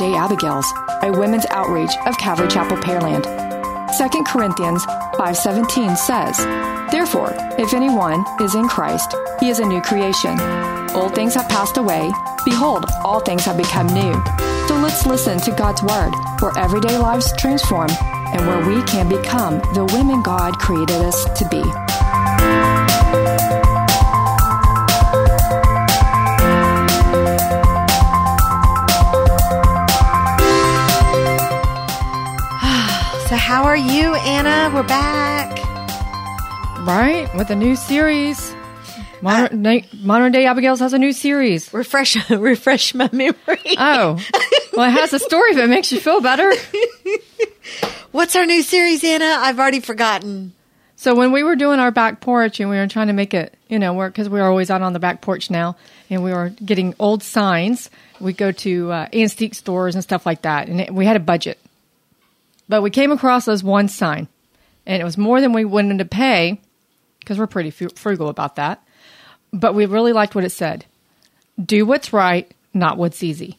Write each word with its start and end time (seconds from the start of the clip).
Day 0.00 0.14
Abigails, 0.14 0.64
a 1.02 1.12
women's 1.12 1.44
outreach 1.50 1.90
of 2.06 2.16
Calvary 2.16 2.48
Chapel 2.48 2.78
Pearland. 2.78 3.26
2 3.98 4.24
Corinthians 4.24 4.82
5:17 5.18 5.94
says, 5.94 6.38
"Therefore, 6.90 7.34
if 7.58 7.74
anyone 7.74 8.24
is 8.40 8.54
in 8.54 8.66
Christ, 8.66 9.14
he 9.40 9.50
is 9.50 9.58
a 9.58 9.66
new 9.66 9.82
creation. 9.82 10.40
Old 10.94 11.14
things 11.14 11.34
have 11.34 11.50
passed 11.50 11.76
away; 11.76 12.10
behold, 12.46 12.86
all 13.04 13.20
things 13.20 13.44
have 13.44 13.58
become 13.58 13.88
new." 13.88 14.14
So 14.68 14.74
let's 14.76 15.04
listen 15.04 15.38
to 15.40 15.50
God's 15.50 15.82
word, 15.82 16.14
where 16.40 16.56
everyday 16.56 16.96
lives 16.96 17.34
transform 17.36 17.90
and 18.32 18.46
where 18.46 18.66
we 18.66 18.80
can 18.84 19.06
become 19.06 19.60
the 19.74 19.84
women 19.84 20.22
God 20.22 20.58
created 20.58 21.02
us 21.02 21.26
to 21.36 21.44
be. 21.50 21.62
How 33.50 33.64
are 33.64 33.76
you, 33.76 34.14
Anna? 34.14 34.72
We're 34.72 34.84
back. 34.84 35.58
Right, 36.86 37.28
with 37.34 37.50
a 37.50 37.56
new 37.56 37.74
series. 37.74 38.54
Modern, 39.22 39.62
Na- 39.62 39.80
Modern 39.92 40.30
Day 40.30 40.46
Abigail's 40.46 40.78
has 40.78 40.92
a 40.92 40.98
new 41.00 41.12
series. 41.12 41.74
Refresh, 41.74 42.30
refresh 42.30 42.94
my 42.94 43.08
memory. 43.10 43.74
Oh, 43.76 44.24
well, 44.72 44.88
it 44.88 44.92
has 44.92 45.12
a 45.12 45.18
story 45.18 45.56
that 45.56 45.68
makes 45.68 45.90
you 45.90 45.98
feel 45.98 46.20
better. 46.20 46.52
What's 48.12 48.36
our 48.36 48.46
new 48.46 48.62
series, 48.62 49.02
Anna? 49.02 49.24
I've 49.24 49.58
already 49.58 49.80
forgotten. 49.80 50.52
So 50.94 51.16
when 51.16 51.32
we 51.32 51.42
were 51.42 51.56
doing 51.56 51.80
our 51.80 51.90
back 51.90 52.20
porch 52.20 52.60
and 52.60 52.70
we 52.70 52.76
were 52.76 52.86
trying 52.86 53.08
to 53.08 53.12
make 53.14 53.34
it, 53.34 53.52
you 53.68 53.80
know, 53.80 53.94
work 53.94 54.12
because 54.12 54.28
we 54.28 54.38
are 54.38 54.48
always 54.48 54.70
out 54.70 54.80
on 54.80 54.92
the 54.92 55.00
back 55.00 55.22
porch 55.22 55.50
now, 55.50 55.74
and 56.08 56.22
we 56.22 56.32
were 56.32 56.50
getting 56.64 56.94
old 57.00 57.24
signs. 57.24 57.90
We 58.20 58.32
go 58.32 58.52
to 58.52 58.92
uh, 58.92 59.08
antique 59.12 59.56
stores 59.56 59.96
and 59.96 60.04
stuff 60.04 60.24
like 60.24 60.42
that, 60.42 60.68
and 60.68 60.82
it, 60.82 60.94
we 60.94 61.04
had 61.04 61.16
a 61.16 61.20
budget. 61.20 61.58
But 62.70 62.82
we 62.82 62.90
came 62.90 63.10
across 63.10 63.46
this 63.46 63.64
one 63.64 63.88
sign, 63.88 64.28
and 64.86 65.02
it 65.02 65.04
was 65.04 65.18
more 65.18 65.40
than 65.40 65.52
we 65.52 65.64
wanted 65.64 65.98
to 65.98 66.04
pay 66.04 66.60
because 67.18 67.36
we're 67.36 67.48
pretty 67.48 67.72
frugal 67.72 68.28
about 68.28 68.54
that. 68.54 68.80
But 69.52 69.74
we 69.74 69.86
really 69.86 70.12
liked 70.12 70.36
what 70.36 70.44
it 70.44 70.50
said: 70.50 70.86
"Do 71.60 71.84
what's 71.84 72.12
right, 72.12 72.48
not 72.72 72.96
what's 72.96 73.24
easy." 73.24 73.58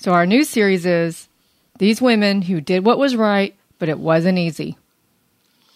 So 0.00 0.12
our 0.12 0.26
new 0.26 0.44
series 0.44 0.86
is 0.86 1.26
these 1.80 2.00
women 2.00 2.42
who 2.42 2.60
did 2.60 2.84
what 2.84 3.00
was 3.00 3.16
right, 3.16 3.56
but 3.80 3.88
it 3.88 3.98
wasn't 3.98 4.38
easy. 4.38 4.78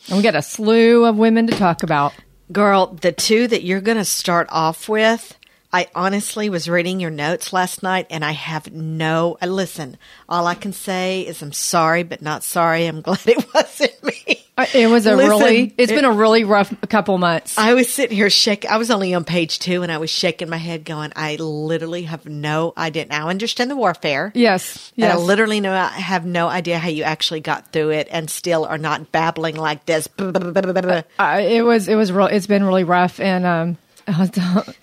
And 0.06 0.16
we 0.16 0.22
got 0.22 0.36
a 0.36 0.42
slew 0.42 1.04
of 1.04 1.18
women 1.18 1.48
to 1.48 1.58
talk 1.58 1.82
about. 1.82 2.12
Girl, 2.52 2.86
the 2.86 3.10
two 3.10 3.48
that 3.48 3.64
you're 3.64 3.80
going 3.80 3.98
to 3.98 4.04
start 4.04 4.46
off 4.52 4.88
with, 4.88 5.36
I 5.72 5.88
honestly 5.94 6.50
was 6.50 6.68
reading 6.68 7.00
your 7.00 7.10
notes 7.10 7.52
last 7.52 7.82
night 7.82 8.06
and 8.10 8.22
I 8.24 8.32
have 8.32 8.70
no. 8.72 9.38
uh, 9.40 9.46
Listen, 9.46 9.96
all 10.28 10.46
I 10.46 10.54
can 10.54 10.72
say 10.74 11.22
is 11.22 11.40
I'm 11.40 11.52
sorry, 11.52 12.02
but 12.02 12.20
not 12.20 12.42
sorry. 12.44 12.86
I'm 12.86 13.00
glad 13.02 13.20
it 13.26 13.44
wasn't 13.54 14.04
me. 14.04 14.38
Uh, 14.58 14.66
It 14.74 14.88
was 14.88 15.06
a 15.06 15.16
Listen, 15.16 15.30
really, 15.30 15.74
it's 15.78 15.90
it- 15.90 15.94
been 15.94 16.04
a 16.04 16.12
really 16.12 16.44
rough 16.44 16.74
couple 16.90 17.16
months. 17.16 17.56
I 17.56 17.72
was 17.72 17.90
sitting 17.90 18.14
here 18.14 18.28
shaking. 18.28 18.70
I 18.70 18.76
was 18.76 18.90
only 18.90 19.14
on 19.14 19.24
page 19.24 19.60
two 19.60 19.82
and 19.82 19.90
I 19.90 19.96
was 19.96 20.10
shaking 20.10 20.50
my 20.50 20.58
head 20.58 20.84
going, 20.84 21.10
I 21.16 21.36
literally 21.36 22.02
have 22.02 22.26
no 22.26 22.74
idea. 22.76 23.06
Now 23.06 23.28
I 23.28 23.30
understand 23.30 23.70
the 23.70 23.76
warfare. 23.76 24.30
yes, 24.34 24.92
And 24.98 25.04
yes. 25.04 25.14
I 25.14 25.16
literally 25.18 25.60
know 25.60 25.72
I 25.72 25.86
have 25.88 26.26
no 26.26 26.48
idea 26.48 26.78
how 26.78 26.90
you 26.90 27.02
actually 27.04 27.40
got 27.40 27.72
through 27.72 27.90
it 27.92 28.08
and 28.10 28.28
still 28.28 28.66
are 28.66 28.76
not 28.78 29.10
babbling 29.10 29.56
like 29.56 29.86
this. 29.86 30.06
Uh, 30.18 31.40
it 31.42 31.62
was, 31.64 31.88
it 31.88 31.94
was 31.94 32.12
real, 32.12 32.26
it's 32.26 32.46
been 32.46 32.64
really 32.64 32.84
rough. 32.84 33.20
And, 33.20 33.46
um, 33.46 33.78
I, 34.06 34.30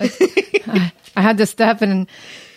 I, 0.66 0.92
I 1.16 1.22
had 1.22 1.36
this 1.36 1.50
stuff 1.50 1.82
and 1.82 2.06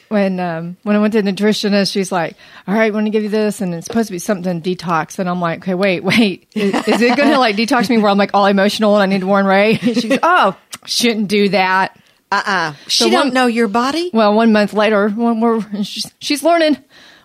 when, 0.10 0.40
um, 0.40 0.78
when 0.84 0.96
I 0.96 1.00
went 1.00 1.14
to 1.14 1.22
the 1.24 1.32
nutritionist, 1.32 1.92
she's 1.92 2.12
like, 2.12 2.36
all 2.68 2.76
right, 2.76 2.94
want 2.94 3.08
to 3.08 3.10
give 3.10 3.24
you 3.24 3.30
this. 3.30 3.62
And 3.62 3.74
it's 3.74 3.88
supposed 3.88 4.10
to 4.10 4.12
be 4.12 4.20
something 4.20 4.62
detox. 4.62 5.18
And 5.18 5.28
I'm 5.28 5.42
like, 5.42 5.60
okay, 5.64 5.74
wait, 5.74 6.04
wait, 6.04 6.48
is, 6.54 6.72
is 6.88 7.02
it 7.02 7.18
going 7.18 7.32
to 7.32 7.40
like 7.40 7.56
detox 7.56 7.90
me 7.90 7.98
where 7.98 8.12
I'm 8.12 8.18
like 8.18 8.30
all 8.36 8.46
emotional 8.46 8.94
and 8.96 9.02
I 9.02 9.08
need 9.08 9.22
to 9.22 9.28
warn 9.28 9.46
Ray? 9.48 9.80
And 9.82 9.98
she's, 10.00 10.20
oh, 10.22 10.56
shouldn't 10.86 11.30
do 11.30 11.50
that. 11.50 12.00
Uh-uh. 12.32 12.74
She 12.88 13.06
So 13.06 13.10
don't 13.10 13.28
one- 13.28 13.34
know 13.34 13.48
your 13.48 13.68
body? 13.68 14.12
Well, 14.14 14.36
one 14.36 14.52
month 14.52 14.74
later, 14.74 15.10
when 15.10 15.40
we're 15.40 15.62
she's, 15.84 16.12
she's 16.20 16.44
learning. 16.44 16.78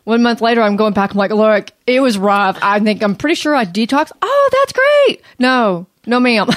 One 0.04 0.22
month 0.22 0.40
later, 0.40 0.62
I'm 0.62 0.76
going 0.76 0.94
back. 0.94 1.10
I'm 1.10 1.18
like, 1.18 1.30
look, 1.32 1.68
it 1.86 2.00
was 2.00 2.16
rough. 2.16 2.58
I 2.62 2.80
think 2.80 3.02
I'm 3.02 3.14
pretty 3.16 3.34
sure 3.34 3.54
I 3.54 3.66
detox. 3.66 4.10
Oh, 4.22 4.50
that's 4.52 4.72
great. 4.72 5.20
No, 5.38 5.86
no, 6.06 6.20
ma'am. 6.20 6.48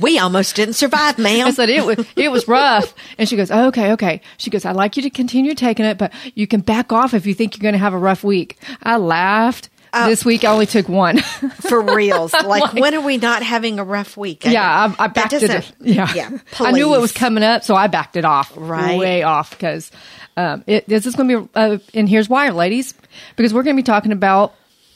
We 0.00 0.18
almost 0.18 0.56
didn't 0.56 0.74
survive, 0.74 1.18
ma'am. 1.18 1.46
I 1.46 1.50
said 1.50 1.68
it 1.68 1.84
was 1.84 2.06
it 2.16 2.30
was 2.32 2.48
rough, 2.48 2.94
and 3.18 3.28
she 3.28 3.36
goes, 3.36 3.50
oh, 3.50 3.66
okay, 3.68 3.92
okay. 3.92 4.20
She 4.38 4.50
goes, 4.50 4.64
I'd 4.64 4.76
like 4.76 4.96
you 4.96 5.02
to 5.02 5.10
continue 5.10 5.54
taking 5.54 5.84
it, 5.84 5.98
but 5.98 6.12
you 6.34 6.46
can 6.46 6.60
back 6.60 6.92
off 6.92 7.14
if 7.14 7.26
you 7.26 7.34
think 7.34 7.56
you're 7.56 7.62
going 7.62 7.74
to 7.74 7.78
have 7.78 7.94
a 7.94 7.98
rough 7.98 8.24
week. 8.24 8.58
I 8.82 8.96
laughed. 8.96 9.68
this 10.06 10.24
week 10.24 10.42
I 10.44 10.50
only 10.52 10.66
took 10.66 10.88
one. 10.88 11.18
For 11.18 11.80
reals. 11.80 12.34
Like, 12.44 12.72
when 12.74 12.94
are 12.94 13.00
we 13.00 13.18
not 13.18 13.42
having 13.42 13.78
a 13.78 13.84
rough 13.84 14.16
week? 14.16 14.44
yeah, 14.44 14.94
I, 14.98 15.04
I 15.04 15.06
backed 15.08 15.32
it. 15.34 15.72
Yeah, 15.80 16.12
Yeah. 16.14 16.38
I 16.58 16.72
knew 16.72 16.94
it 16.94 17.00
was 17.00 17.12
coming 17.12 17.44
up, 17.44 17.62
so 17.62 17.74
I 17.74 17.86
backed 17.86 18.16
it 18.16 18.24
off. 18.24 18.52
Right. 18.56 18.98
way 18.98 19.22
off 19.22 19.50
because 19.50 19.90
um, 20.36 20.64
it, 20.66 20.88
this 20.88 21.06
is 21.06 21.14
going 21.14 21.28
to 21.28 21.42
be. 21.42 21.48
Uh, 21.54 21.78
and 21.94 22.08
here's 22.08 22.28
why, 22.28 22.48
ladies, 22.50 22.94
because 23.36 23.52
we're 23.54 23.62
going 23.62 23.76
to 23.76 23.82
be 23.82 23.86
talking 23.86 24.12
about 24.12 24.54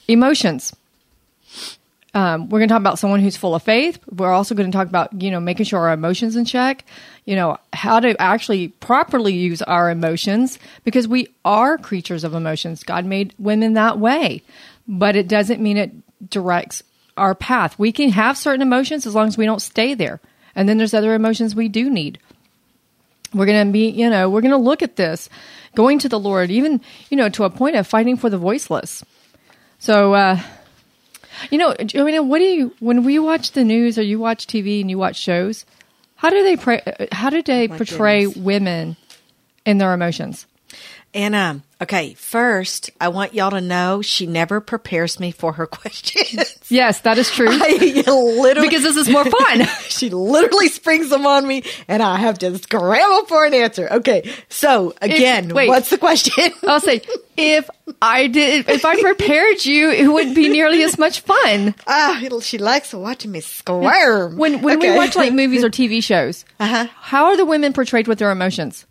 emotions. 0.09 0.75
Um, 2.17 2.49
we're 2.49 2.61
going 2.61 2.69
to 2.69 2.73
talk 2.73 2.81
about 2.81 2.99
someone 2.99 3.21
who's 3.21 3.37
full 3.37 3.55
of 3.55 3.63
faith. 3.63 3.99
We're 4.11 4.33
also 4.33 4.55
going 4.55 4.73
to 4.73 4.75
talk 4.75 4.89
about 4.89 5.21
you 5.21 5.31
know 5.31 5.39
making 5.39 5.67
sure 5.67 5.81
our 5.81 5.93
emotions 5.93 6.35
in 6.35 6.47
check. 6.47 6.87
You 7.27 7.37
know 7.37 7.59
how 7.75 8.01
to 8.01 8.19
actually 8.19 8.69
properly 8.69 9.35
use 9.35 9.61
our 9.61 9.91
emotions 9.91 10.59
because 10.83 11.07
we 11.07 11.29
are 11.45 11.77
creatures 11.77 12.25
of 12.25 12.33
emotions. 12.33 12.85
God 12.85 13.05
made 13.05 13.35
women 13.39 13.75
that 13.75 13.99
way, 13.99 14.43
but 14.89 15.15
it 15.15 15.29
doesn't 15.29 15.61
mean 15.61 15.77
it 15.77 16.31
directs 16.31 16.83
our 17.19 17.35
path. 17.35 17.79
We 17.79 17.93
can 17.93 18.09
have 18.09 18.39
certain 18.39 18.63
emotions 18.63 19.05
as 19.07 19.15
long 19.15 19.29
as 19.29 19.37
we 19.37 19.45
don't 19.45 19.61
stay 19.61 19.93
there, 19.93 20.19
and 20.55 20.67
then 20.67 20.79
there's 20.79 20.95
other 20.95 21.13
emotions 21.13 21.55
we 21.55 21.69
do 21.69 21.91
need 21.91 22.19
we're 23.35 23.45
going 23.45 23.67
to 23.67 23.73
be 23.73 23.91
you 23.91 24.09
know 24.09 24.31
we're 24.31 24.41
going 24.41 24.53
to 24.53 24.57
look 24.57 24.83
at 24.83 24.95
this 24.95 25.29
going 25.75 25.99
to 25.99 26.09
the 26.09 26.19
lord 26.19 26.49
even 26.49 26.81
you 27.11 27.17
know 27.17 27.29
to 27.29 27.43
a 27.43 27.51
point 27.51 27.75
of 27.75 27.85
fighting 27.85 28.17
for 28.17 28.31
the 28.31 28.39
voiceless 28.39 29.05
so 29.81 30.15
uh 30.15 30.41
you 31.51 31.59
know 31.59 31.75
Joanna, 31.75 32.23
what 32.23 32.39
do 32.39 32.45
you 32.45 32.75
when 32.81 33.05
we 33.05 33.19
watch 33.19 33.53
the 33.53 33.65
news 33.65 33.99
or 33.99 34.03
you 34.03 34.19
watch 34.19 34.47
tv 34.47 34.81
and 34.81 34.91
you 34.91 34.99
watch 34.99 35.17
shows 35.17 35.65
how 36.17 36.31
do 36.31 36.43
they 36.43 36.77
uh, 36.77 37.07
how 37.13 37.31
do 37.31 37.43
they 37.43 37.69
my 37.69 37.77
portray 37.77 38.25
goodness. 38.25 38.45
women 38.45 38.97
in 39.65 39.79
their 39.79 39.93
emotions 39.93 40.47
And, 41.17 41.35
um, 41.35 41.63
okay, 41.81 42.13
first, 42.13 42.91
I 43.01 43.09
want 43.09 43.33
y'all 43.33 43.51
to 43.51 43.61
know 43.63 44.03
she 44.03 44.27
never 44.27 44.61
prepares 44.61 45.19
me 45.19 45.31
for 45.31 45.55
her 45.55 45.67
questions. 45.81 46.55
yes 46.69 47.01
that 47.01 47.17
is 47.17 47.31
true 47.31 47.47
I 47.51 48.03
literally, 48.07 48.69
because 48.69 48.83
this 48.83 48.97
is 48.97 49.09
more 49.09 49.25
fun 49.25 49.65
she 49.89 50.11
literally 50.11 50.69
springs 50.69 51.09
them 51.11 51.27
on 51.27 51.47
me 51.47 51.63
and 51.89 52.03
I 52.03 52.17
have 52.17 52.39
to 52.41 52.59
scramble 52.59 53.27
for 53.27 53.47
an 53.47 53.55
answer. 53.55 53.89
Okay. 53.91 54.31
So 54.51 54.93
again, 55.01 55.49
wait. 55.55 55.69
what's 55.69 55.89
the 55.91 55.97
question? 55.99 56.53
i'll 56.69 56.81
say 56.81 57.01
if 57.39 57.69
i 58.03 58.27
did 58.27 58.69
if 58.69 58.85
i 58.85 59.01
prepared 59.01 59.65
you 59.65 59.91
it 59.91 60.09
wouldn't 60.09 60.35
be 60.35 60.49
nearly 60.49 60.83
as 60.83 60.99
much 60.99 61.21
fun 61.21 61.75
Ah, 61.87 62.21
it'll- 62.23 62.41
she 62.41 62.59
likes 62.59 62.93
watching 62.93 63.31
me 63.31 63.41
squirm. 63.41 64.37
when 64.37 64.61
when 64.61 64.81
we 64.81 64.95
watch 64.97 65.17
like 65.17 65.33
movies 65.33 65.65
or 65.65 65.71
TV 65.71 66.03
shows, 66.03 66.45
Uh-huh. 66.61 66.87
how 67.01 67.27
are 67.27 67.37
the 67.39 67.47
women 67.47 67.73
portrayed 67.73 68.07
with 68.09 68.19
their 68.19 68.31
emotions? 68.31 68.85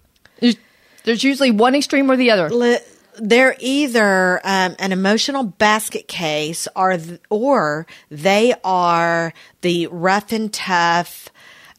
There's, 1.05 1.23
usually 1.23 1.51
one 1.51 1.75
extreme 1.75 2.11
or 2.11 2.17
the 2.17 2.31
other. 2.31 2.49
Li- 2.49 2.79
they're 3.17 3.55
either 3.59 4.41
um, 4.43 4.75
an 4.77 4.91
emotional 4.91 5.43
basket 5.43 6.07
case 6.07 6.67
or 6.75 6.97
th- 6.97 7.21
or 7.29 7.87
they 8.11 8.53
are 8.63 9.33
the 9.61 9.87
rough 9.87 10.33
and 10.33 10.51
tough 10.51 11.29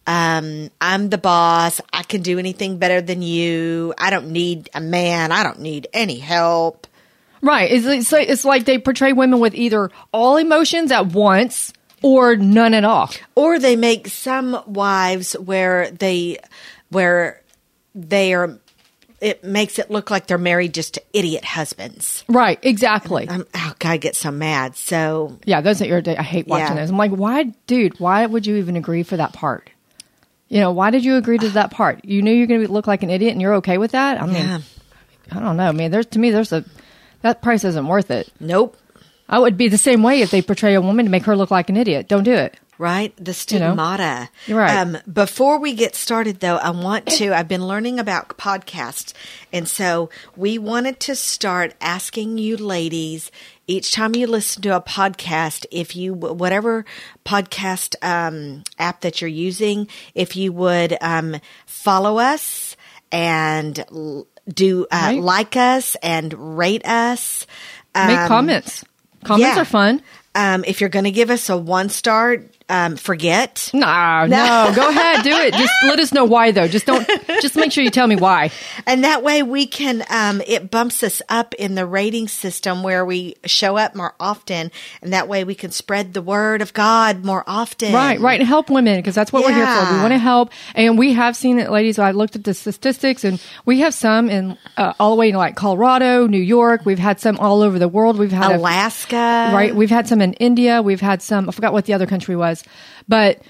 um, 0.07 0.71
I'm 0.81 1.09
the 1.09 1.19
boss. 1.19 1.81
I 1.93 2.03
can 2.03 2.23
do 2.23 2.39
anything 2.39 2.79
better 2.79 3.01
than 3.01 3.23
you. 3.23 3.93
I 3.99 4.11
don't 4.11 4.31
need 4.31 4.71
a 4.73 4.81
man. 4.81 5.33
I 5.33 5.43
don't 5.43 5.61
need 5.61 5.89
any 5.93 6.19
help. 6.19 6.87
Right. 7.43 7.71
It's, 7.71 7.87
it's, 7.87 8.13
like, 8.13 8.29
it's 8.29 8.45
like 8.45 8.65
they 8.65 8.79
portray 8.79 9.13
women 9.13 9.41
with 9.41 9.55
either 9.55 9.91
all 10.13 10.37
emotions 10.37 10.93
at 10.93 11.07
once 11.07 11.73
or 12.03 12.37
none 12.37 12.73
at 12.73 12.85
all. 12.85 13.11
Or 13.35 13.59
they 13.59 13.77
make 13.77 14.09
some 14.09 14.63
wives 14.67 15.33
where 15.35 15.91
they 15.91 16.39
where 16.91 17.43
they 17.97 18.33
are 18.33 18.61
it 19.21 19.43
makes 19.45 19.79
it 19.79 19.91
look 19.91 20.11
like 20.11 20.27
they're 20.27 20.39
married 20.39 20.75
just 20.75 20.95
to 20.95 21.03
idiot 21.13 21.45
husbands. 21.45 22.25
Right. 22.29 22.59
Exactly. 22.63 23.29
I'm, 23.29 23.47
oh, 23.55 23.75
God, 23.79 23.91
I 23.91 23.97
get 23.97 24.15
so 24.17 24.31
mad. 24.31 24.77
So 24.77 25.39
yeah, 25.45 25.61
those 25.61 25.81
are 25.81 25.87
irritating. 25.87 26.19
I 26.19 26.23
hate 26.23 26.47
watching 26.47 26.77
Yeah. 26.77 26.83
those. 26.83 26.91
I'm 26.91 26.99
like, 26.99 27.13
why, 27.13 27.45
dude? 27.67 27.99
Why 27.99 28.27
would 28.27 28.47
you 28.47 28.57
even 28.57 28.77
agree 28.77 29.03
for 29.03 29.17
that 29.17 29.33
part? 29.33 29.71
You 30.49 30.61
know, 30.61 30.71
why 30.71 30.91
did 30.91 31.05
you 31.05 31.17
agree 31.17 31.39
to 31.39 31.49
that 31.51 31.71
part? 31.73 32.05
You 32.05 32.23
knew 32.23 32.31
you're 32.33 32.47
going 32.47 32.65
to 32.65 32.71
look 32.73 32.87
like 32.87 33.03
an 33.03 33.11
idiot, 33.11 33.33
and 33.33 33.41
you're 33.43 33.55
okay 33.57 33.79
with 33.79 33.93
that. 33.93 34.23
I 34.23 34.27
mean, 34.27 34.35
yeah, 34.37 34.61
I 35.33 35.41
don't 35.41 35.57
know, 35.57 35.73
man. 35.73 35.91
There's 35.91 36.07
to 36.07 36.19
me, 36.21 36.31
there's 36.31 36.53
a 36.53 36.65
that 37.23 37.43
price 37.43 37.65
isn't 37.65 37.87
worth 37.87 38.11
it. 38.11 38.31
nope. 38.39 38.77
I 39.29 39.41
would 39.41 39.57
be 39.57 39.67
the 39.67 39.77
same 39.79 40.05
way 40.05 40.21
if 40.21 40.31
they 40.31 40.41
portray 40.41 40.75
a 40.75 40.81
woman 40.81 41.05
to 41.07 41.11
make 41.11 41.25
her 41.25 41.35
look 41.35 41.51
like 41.51 41.69
an 41.69 41.77
idiot. 41.77 42.07
Don't 42.07 42.23
do 42.23 42.33
it. 42.33 42.57
Right, 42.79 43.17
the 43.17 43.31
know? 43.31 43.33
stigmata. 43.33 44.29
You're 44.47 44.59
right. 44.59 44.77
Um, 44.79 44.99
before 45.11 45.59
we 45.59 45.73
get 45.73 45.95
started, 45.95 46.41
though, 46.41 46.57
I 46.57 46.71
want 46.71 47.07
to. 47.07 47.35
I've 47.37 47.49
been 47.49 47.67
learning 47.67 47.99
about 47.99 48.37
podcasts, 48.37 49.15
and 49.53 49.67
so 49.69 50.11
we 50.37 50.59
wanted 50.59 51.01
to 51.01 51.15
start 51.17 51.75
asking 51.81 52.39
you, 52.39 52.57
ladies, 52.59 53.31
each 53.67 53.93
time 53.93 54.15
you 54.15 54.27
listen 54.27 54.63
to 54.63 54.77
a 54.77 54.81
podcast, 54.83 55.65
if 55.71 55.97
you 55.97 56.13
whatever 56.15 56.85
podcast 57.25 57.95
um, 58.03 58.63
app 58.79 59.01
that 59.01 59.21
you're 59.21 59.29
using, 59.29 59.89
if 60.15 60.37
you 60.37 60.53
would 60.53 60.97
um, 61.01 61.37
follow 61.65 62.19
us 62.19 62.77
and 63.11 63.75
do 64.49 64.87
uh, 64.91 64.97
Right. 65.07 65.21
like 65.23 65.57
us 65.57 65.97
and 66.03 66.59
rate 66.59 66.85
us. 66.87 67.47
Make 67.95 68.19
Um, 68.19 68.29
comments. 68.29 68.85
Comments 69.25 69.57
yeah. 69.57 69.63
are 69.63 69.65
fun. 69.65 70.03
Um, 70.35 70.65
if 70.67 70.81
you're 70.81 70.91
going 70.91 71.07
to 71.07 71.11
give 71.11 71.31
us 71.31 71.49
a 71.49 71.57
one 71.57 71.89
star, 71.89 72.39
um, 72.69 72.97
forget. 72.97 73.71
No, 73.73 73.81
no, 74.29 74.73
go 74.75 74.89
ahead, 74.89 75.23
do 75.25 75.31
it. 75.31 75.55
Just 75.55 75.73
let 75.85 75.99
us 76.01 76.13
know 76.13 76.25
why, 76.25 76.51
though. 76.51 76.67
Just 76.69 76.87
don't. 76.87 77.07
Just 77.41 77.57
make 77.57 77.73
sure 77.73 77.85
you 77.85 77.91
tell 77.91 78.07
me 78.07 78.17
why. 78.17 78.51
And 78.87 79.05
that 79.05 79.23
way 79.23 79.43
we 79.43 79.67
can, 79.67 80.05
um, 80.11 80.41
it 80.47 80.71
bumps 80.71 81.03
us 81.03 81.23
up 81.29 81.55
in 81.55 81.75
the 81.75 81.87
rating 81.87 82.29
system 82.29 82.83
where 82.83 83.05
we 83.05 83.37
show 83.45 83.77
up 83.77 83.95
more 83.95 84.15
often. 84.19 84.71
And 85.03 85.13
that 85.13 85.29
way 85.29 85.45
we 85.45 85.55
can 85.55 85.71
spread 85.71 86.13
the 86.15 86.23
word 86.23 86.63
of 86.63 86.73
God 86.73 87.25
more 87.25 87.45
often. 87.47 87.93
Right, 87.93 88.19
right, 88.21 88.41
and 88.41 88.49
help 88.49 88.69
women 88.71 88.97
because 88.97 89.15
that's 89.15 89.33
what 89.33 89.45
we're 89.45 89.55
here 89.55 89.67
for. 89.67 89.95
We 89.95 90.01
want 90.01 90.13
to 90.13 90.19
help, 90.19 90.51
and 90.75 90.99
we 90.99 91.13
have 91.13 91.37
seen 91.37 91.59
it, 91.59 91.71
ladies. 91.71 91.99
I 91.99 92.11
looked 92.13 92.37
at 92.37 92.45
the 92.45 92.55
statistics, 92.55 93.25
and 93.25 93.41
we 93.65 93.81
have 93.81 93.95
some 93.95 94.29
in 94.29 94.57
uh, 94.77 94.93
all 94.99 95.11
the 95.11 95.17
way 95.17 95.31
to 95.31 95.39
like 95.39 95.57
Colorado, 95.57 96.27
New 96.27 96.39
York. 96.43 96.83
We've 96.85 96.99
had 96.99 97.21
some 97.21 97.39
all 97.39 97.63
over 97.63 97.79
the 97.79 97.89
world. 97.89 98.19
We've 98.19 98.33
had 98.33 98.53
a- 98.53 98.57
Alaska. 98.57 99.51
right. 99.55 99.75
We've 99.75 99.91
had 99.91 100.09
some 100.09 100.21
in 100.21 100.33
India. 100.35 100.83
We've 100.83 101.01
had 101.01 101.23
some. 101.23 101.49
I 101.49 101.53
forgot 101.53 101.73
what 101.73 101.85
the 101.87 101.93
other 101.95 102.07
country 102.07 102.37
was, 102.37 102.56
but 103.09 103.41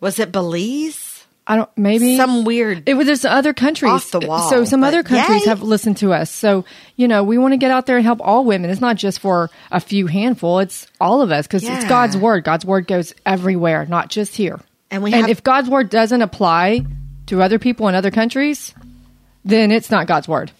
Was 0.00 0.18
it 0.18 0.32
Belize? 0.32 1.12
I 1.44 1.56
don't. 1.56 1.70
Maybe 1.76 2.16
Some 2.16 2.44
weird. 2.44 2.88
It 2.88 2.94
was 2.94 3.06
there's 3.06 3.24
other 3.24 3.52
countries 3.52 3.90
Off 3.90 4.10
the 4.12 4.20
wall, 4.20 4.48
So 4.48 4.64
some 4.64 4.84
other 4.84 5.02
countries 5.02 5.40
yay. 5.40 5.48
have 5.48 5.62
listened 5.62 5.96
to 5.98 6.12
us. 6.12 6.30
So 6.30 6.64
you 6.96 7.08
know 7.08 7.24
we 7.24 7.36
want 7.36 7.52
to 7.52 7.56
get 7.56 7.70
out 7.72 7.86
there 7.86 7.96
and 7.96 8.04
help 8.04 8.20
all 8.22 8.44
women. 8.44 8.70
It's 8.70 8.80
not 8.80 8.96
just 8.96 9.18
for 9.18 9.50
a 9.70 9.80
few 9.80 10.06
handful. 10.06 10.60
It's 10.60 10.86
all 11.00 11.20
of 11.20 11.32
us 11.32 11.46
because 11.46 11.64
it's 11.64 11.84
God's 11.86 12.16
word. 12.16 12.44
God's 12.44 12.64
word 12.64 12.86
goes 12.86 13.12
everywhere, 13.26 13.86
not 13.86 14.08
just 14.08 14.36
here. 14.36 14.60
And 14.90 15.02
we 15.02 15.12
and 15.12 15.28
if 15.28 15.42
God's 15.42 15.68
word 15.68 15.90
doesn't 15.90 16.22
apply 16.22 16.84
to 17.26 17.42
other 17.42 17.58
people 17.58 17.88
in 17.88 17.94
other 17.94 18.10
countries, 18.10 18.72
then 19.44 19.72
it's 19.72 19.90
not 19.90 20.06
God's 20.06 20.28
word. 20.28 20.52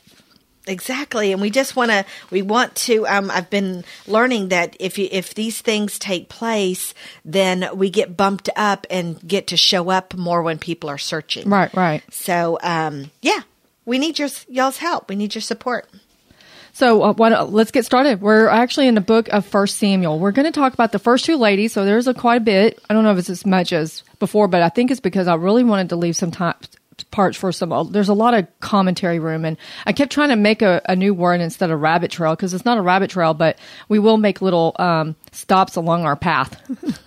Exactly, 0.67 1.33
and 1.33 1.41
we 1.41 1.51
just 1.51 1.75
want 1.75 1.91
to. 1.91 2.05
We 2.31 2.43
want 2.43 2.77
to. 2.77 3.05
Um, 3.07 3.33
I've 3.33 3.51
been 3.51 3.85
learning 4.07 4.49
that 4.49 4.77
if 4.79 4.97
you, 4.97 5.09
if 5.11 5.35
these 5.35 5.61
things 5.61 5.99
take 5.99 6.29
place, 6.29 6.95
then 7.25 7.69
we 7.75 7.91
get 7.91 8.17
bumped 8.17 8.49
up 8.55 8.87
and 8.89 9.21
get 9.27 9.49
to 9.49 9.57
show 9.57 9.91
up 9.91 10.15
more 10.15 10.41
when 10.43 10.59
people 10.59 10.89
are 10.89 10.99
searching. 10.99 11.49
Right, 11.49 11.73
right. 11.75 12.03
So, 12.13 12.61
um, 12.63 13.11
yeah, 13.23 13.41
we 13.85 13.99
need 13.99 14.21
your 14.21 14.29
y'all's 14.49 14.79
help. 14.79 15.09
We 15.09 15.17
need 15.17 15.35
your 15.35 15.43
support. 15.43 15.89
So 16.75 17.03
uh, 17.03 17.13
what, 17.13 17.53
let's 17.53 17.71
get 17.71 17.85
started. 17.85 18.21
We're 18.21 18.49
actually 18.49 18.87
in 18.87 18.95
the 18.95 19.03
book 19.03 19.29
of 19.29 19.45
First 19.45 19.79
Samuel. 19.79 20.19
We're 20.19 20.33
going 20.33 20.51
to 20.51 20.59
talk 20.59 20.73
about 20.73 20.93
the 20.93 20.99
first 20.99 21.25
two 21.25 21.37
ladies. 21.37 21.73
So 21.73 21.85
there's 21.85 22.07
a 22.07 22.15
quite 22.15 22.37
a 22.37 22.45
bit. 22.45 22.81
I 22.89 22.95
don't 22.95 23.05
know 23.05 23.13
if 23.13 23.19
it's 23.19 23.31
as 23.31 23.45
much 23.45 23.73
as 23.73 24.03
before, 24.19 24.49
but 24.49 24.63
I 24.63 24.69
think 24.69 24.91
it's 24.91 25.01
because 25.01 25.29
I 25.29 25.35
really 25.35 25.65
wanted 25.65 25.91
to 25.91 25.97
leave 25.97 26.17
some 26.17 26.31
time 26.31 26.55
parts 27.11 27.37
for 27.37 27.53
some. 27.53 27.91
There's 27.93 28.09
a 28.09 28.15
lot 28.15 28.35
of 28.35 28.47
commentary 28.61 29.19
room, 29.19 29.45
and 29.45 29.57
I 29.87 29.93
kept 29.93 30.13
trying 30.13 30.31
to 30.31 30.37
make 30.37 30.63
a, 30.63 30.81
a 30.89 30.97
new 30.97 31.15
word 31.15 31.41
instead 31.41 31.71
of 31.71 31.81
rabbit 31.81 32.11
trail 32.11 32.35
because 32.35 32.55
it's 32.55 32.65
not 32.65 32.79
a 32.79 32.83
rabbit 32.83 33.11
trail, 33.11 33.35
but 33.35 33.59
we 33.89 33.99
will 33.99 34.17
make 34.17 34.43
little 34.43 34.75
um, 34.79 35.17
stops 35.33 35.77
along 35.77 36.05
our 36.05 36.17
path. 36.17 36.61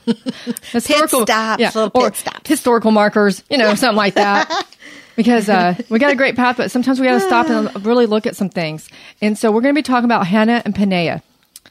historical 0.71 1.23
stops, 1.23 1.75
little 1.75 1.91
or 1.93 2.13
stops. 2.13 2.47
historical 2.47 2.91
markers, 2.91 3.43
you 3.49 3.57
know, 3.57 3.75
something 3.75 3.97
like 3.97 4.15
that. 4.15 4.65
because 5.15 5.49
uh, 5.49 5.75
we 5.89 5.99
got 5.99 6.11
a 6.11 6.15
great 6.15 6.35
path, 6.35 6.57
but 6.57 6.71
sometimes 6.71 6.99
we 6.99 7.07
got 7.07 7.13
to 7.13 7.19
stop 7.21 7.49
and 7.49 7.85
really 7.85 8.05
look 8.05 8.27
at 8.27 8.35
some 8.35 8.49
things. 8.49 8.89
And 9.21 9.37
so 9.37 9.51
we're 9.51 9.61
going 9.61 9.73
to 9.73 9.79
be 9.79 9.83
talking 9.83 10.05
about 10.05 10.27
Hannah 10.27 10.61
and 10.65 10.75
Peninnah. 10.75 11.23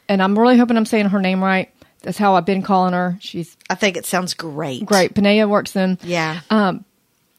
And 0.08 0.22
I'm 0.22 0.38
really 0.38 0.58
hoping 0.58 0.76
I'm 0.76 0.86
saying 0.86 1.06
her 1.06 1.20
name 1.20 1.42
right. 1.42 1.70
That's 2.02 2.18
how 2.18 2.34
I've 2.34 2.44
been 2.44 2.62
calling 2.62 2.92
her. 2.92 3.16
She's 3.20 3.56
I 3.70 3.74
think 3.74 3.96
it 3.96 4.04
sounds 4.04 4.34
great. 4.34 4.84
great. 4.84 5.14
Peninnah 5.14 5.48
works 5.48 5.74
in. 5.74 5.98
Yeah. 6.02 6.40
Um, 6.50 6.84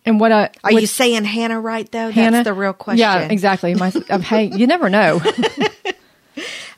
and 0.05 0.19
what 0.19 0.31
I 0.31 0.49
Are 0.63 0.73
what- 0.73 0.81
you 0.81 0.87
saying 0.87 1.23
Hannah 1.25 1.59
right 1.59 1.91
though? 1.91 2.09
Hannah? 2.11 2.37
That's 2.37 2.45
the 2.45 2.53
real 2.53 2.73
question. 2.73 2.99
Yeah, 2.99 3.19
exactly. 3.21 3.75
My, 3.75 3.89
hey, 3.89 4.45
you 4.45 4.67
never 4.67 4.89
know. 4.89 5.21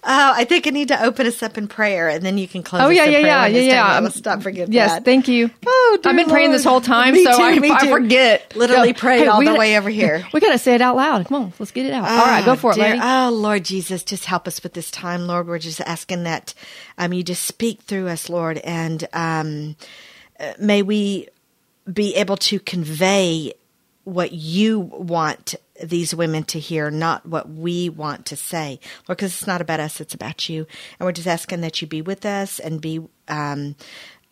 Oh, 0.09 0.33
I 0.35 0.45
think 0.45 0.68
I 0.68 0.69
need 0.69 0.88
to 0.88 1.03
open 1.03 1.27
us 1.27 1.44
up 1.44 1.57
in 1.57 1.68
prayer, 1.68 2.07
and 2.07 2.24
then 2.25 2.38
you 2.38 2.47
can 2.47 2.63
close. 2.63 2.81
Oh 2.81 2.88
us 2.89 2.95
yeah, 2.95 3.03
yeah, 3.06 3.18
yeah, 3.19 3.47
yeah, 3.47 3.59
yeah. 3.59 4.00
Let's 4.00 4.24
not 4.24 4.41
forget 4.41 4.71
yes, 4.71 4.91
that. 4.94 5.03
thank 5.03 5.27
you. 5.27 5.50
Oh, 5.65 6.00
I've 6.06 6.15
been 6.15 6.29
praying 6.29 6.51
this 6.51 6.63
whole 6.63 6.79
time, 6.79 7.13
Me 7.13 7.25
so 7.25 7.35
too, 7.35 7.44
I, 7.44 7.59
me 7.59 7.71
I 7.71 7.79
too. 7.79 7.89
forget. 7.89 8.56
Literally 8.56 8.94
Go. 8.94 9.00
prayed 9.00 9.27
all 9.27 9.39
the 9.39 9.45
gotta- 9.47 9.59
way 9.59 9.77
over 9.77 9.89
here. 9.89 10.25
We 10.33 10.39
got 10.39 10.51
to 10.51 10.59
say 10.59 10.75
it 10.75 10.81
out 10.81 10.95
loud. 10.95 11.27
Come 11.27 11.44
on, 11.44 11.53
let's 11.59 11.71
get 11.71 11.88
it 11.88 11.91
out. 11.91 12.07
All 12.07 12.25
right, 12.25 12.45
go 12.45 12.56
for 12.56 12.71
it, 12.71 12.75
dear- 12.75 12.85
lady. 12.91 13.00
Oh, 13.03 13.31
Lord 13.33 13.65
Jesus, 13.65 14.03
just 14.03 14.23
help 14.23 14.47
us 14.47 14.63
with 14.63 14.73
this 14.73 14.91
time, 14.91 15.27
Lord. 15.27 15.45
We're 15.47 15.59
just 15.59 15.81
asking 15.81 16.23
that 16.23 16.53
um, 16.97 17.12
you 17.12 17.21
just 17.21 17.44
speak 17.44 17.81
through 17.81 18.07
us, 18.07 18.30
Lord, 18.30 18.59
and 18.59 19.06
um, 19.12 19.75
uh, 20.39 20.53
may 20.57 20.83
we 20.83 21.27
be 21.92 22.16
able 22.16 22.38
to 22.38 22.60
convey 22.60 23.54
what 24.04 24.31
you 24.31 24.80
want 24.80 25.56
these 25.84 26.16
women 26.16 26.44
to 26.45 26.60
hear, 26.60 26.89
not 26.89 27.25
what 27.25 27.50
we 27.50 27.89
want 27.89 28.25
to 28.28 28.36
say, 28.36 28.80
Lord, 29.07 29.18
because 29.18 29.34
it's 29.34 29.48
not 29.48 29.62
about 29.62 29.80
us, 29.80 30.01
it's 30.01 30.13
about 30.13 30.50
you. 30.50 30.66
And 31.00 31.06
we're 31.06 31.12
just 31.12 31.28
asking 31.28 31.62
that 31.62 31.81
you 31.81 31.88
be 31.88 32.01
with 32.01 32.25
us 32.25 32.60
and 32.60 32.81
be 32.81 33.01
um, 33.28 33.75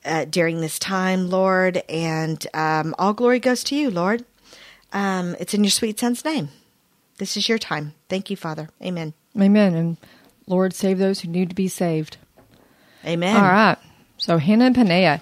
uh, 0.03 0.25
during 0.25 0.61
this 0.61 0.79
time, 0.79 1.29
Lord. 1.29 1.83
And 1.89 2.45
um, 2.53 2.95
all 2.97 3.13
glory 3.13 3.39
goes 3.39 3.63
to 3.65 3.75
you, 3.75 3.91
Lord. 3.91 4.25
Um, 4.93 5.35
it's 5.39 5.53
in 5.53 5.63
your 5.63 5.71
sweet 5.71 5.99
son's 5.99 6.23
name. 6.23 6.49
This 7.17 7.37
is 7.37 7.47
your 7.47 7.57
time. 7.57 7.93
Thank 8.09 8.29
you, 8.29 8.37
Father. 8.37 8.69
Amen. 8.81 9.13
Amen. 9.39 9.73
And 9.73 9.97
Lord, 10.47 10.73
save 10.73 10.99
those 10.99 11.21
who 11.21 11.29
need 11.29 11.49
to 11.49 11.55
be 11.55 11.67
saved. 11.67 12.17
Amen. 13.05 13.35
All 13.35 13.43
right. 13.43 13.77
So 14.17 14.37
Hannah 14.37 14.65
and 14.65 14.75
Peninnah. 14.75 15.21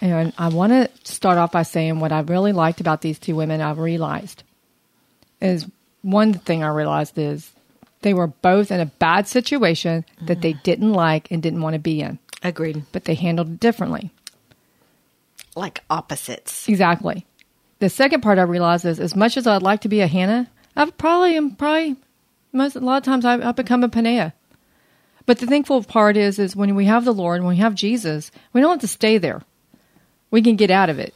And 0.00 0.32
I 0.36 0.48
want 0.48 0.72
to 0.72 0.90
start 1.10 1.38
off 1.38 1.52
by 1.52 1.62
saying 1.62 2.00
what 2.00 2.12
I 2.12 2.20
really 2.20 2.52
liked 2.52 2.80
about 2.80 3.00
these 3.00 3.18
two 3.18 3.36
women, 3.36 3.60
I've 3.60 3.78
realized 3.78 4.42
is 5.40 5.66
one 6.02 6.34
thing 6.34 6.62
I 6.62 6.68
realized 6.68 7.18
is 7.18 7.52
they 8.02 8.14
were 8.14 8.26
both 8.26 8.70
in 8.70 8.80
a 8.80 8.86
bad 8.86 9.26
situation 9.26 10.04
that 10.22 10.40
they 10.42 10.52
mm-hmm. 10.52 10.62
didn't 10.62 10.92
like 10.92 11.30
and 11.30 11.42
didn't 11.42 11.62
want 11.62 11.74
to 11.74 11.80
be 11.80 12.00
in, 12.00 12.18
Agreed. 12.42 12.84
but 12.92 13.04
they 13.04 13.14
handled 13.14 13.48
it 13.50 13.60
differently. 13.60 14.10
Like 15.54 15.82
opposites. 15.88 16.68
Exactly. 16.68 17.26
The 17.78 17.88
second 17.88 18.22
part 18.22 18.38
I 18.38 18.42
realized 18.42 18.84
is 18.84 19.00
as 19.00 19.14
much 19.14 19.36
as 19.36 19.46
I'd 19.46 19.62
like 19.62 19.82
to 19.82 19.88
be 19.88 20.00
a 20.00 20.06
Hannah, 20.06 20.50
I 20.76 20.90
probably 20.90 21.36
am 21.36 21.56
probably 21.56 21.96
most 22.52 22.76
a 22.76 22.80
lot 22.80 22.98
of 22.98 23.04
times 23.04 23.24
I, 23.24 23.48
I 23.48 23.52
become 23.52 23.84
a 23.84 23.88
Peninnah. 23.88 24.32
But 25.26 25.38
the 25.38 25.46
thankful 25.46 25.82
part 25.82 26.16
is 26.16 26.38
is 26.38 26.54
when 26.54 26.74
we 26.74 26.84
have 26.84 27.04
the 27.04 27.14
Lord, 27.14 27.40
when 27.40 27.50
we 27.50 27.56
have 27.56 27.74
Jesus, 27.74 28.30
we 28.52 28.60
don't 28.60 28.72
have 28.72 28.80
to 28.80 28.88
stay 28.88 29.18
there. 29.18 29.42
We 30.30 30.42
can 30.42 30.56
get 30.56 30.70
out 30.70 30.90
of 30.90 30.98
it. 30.98 31.14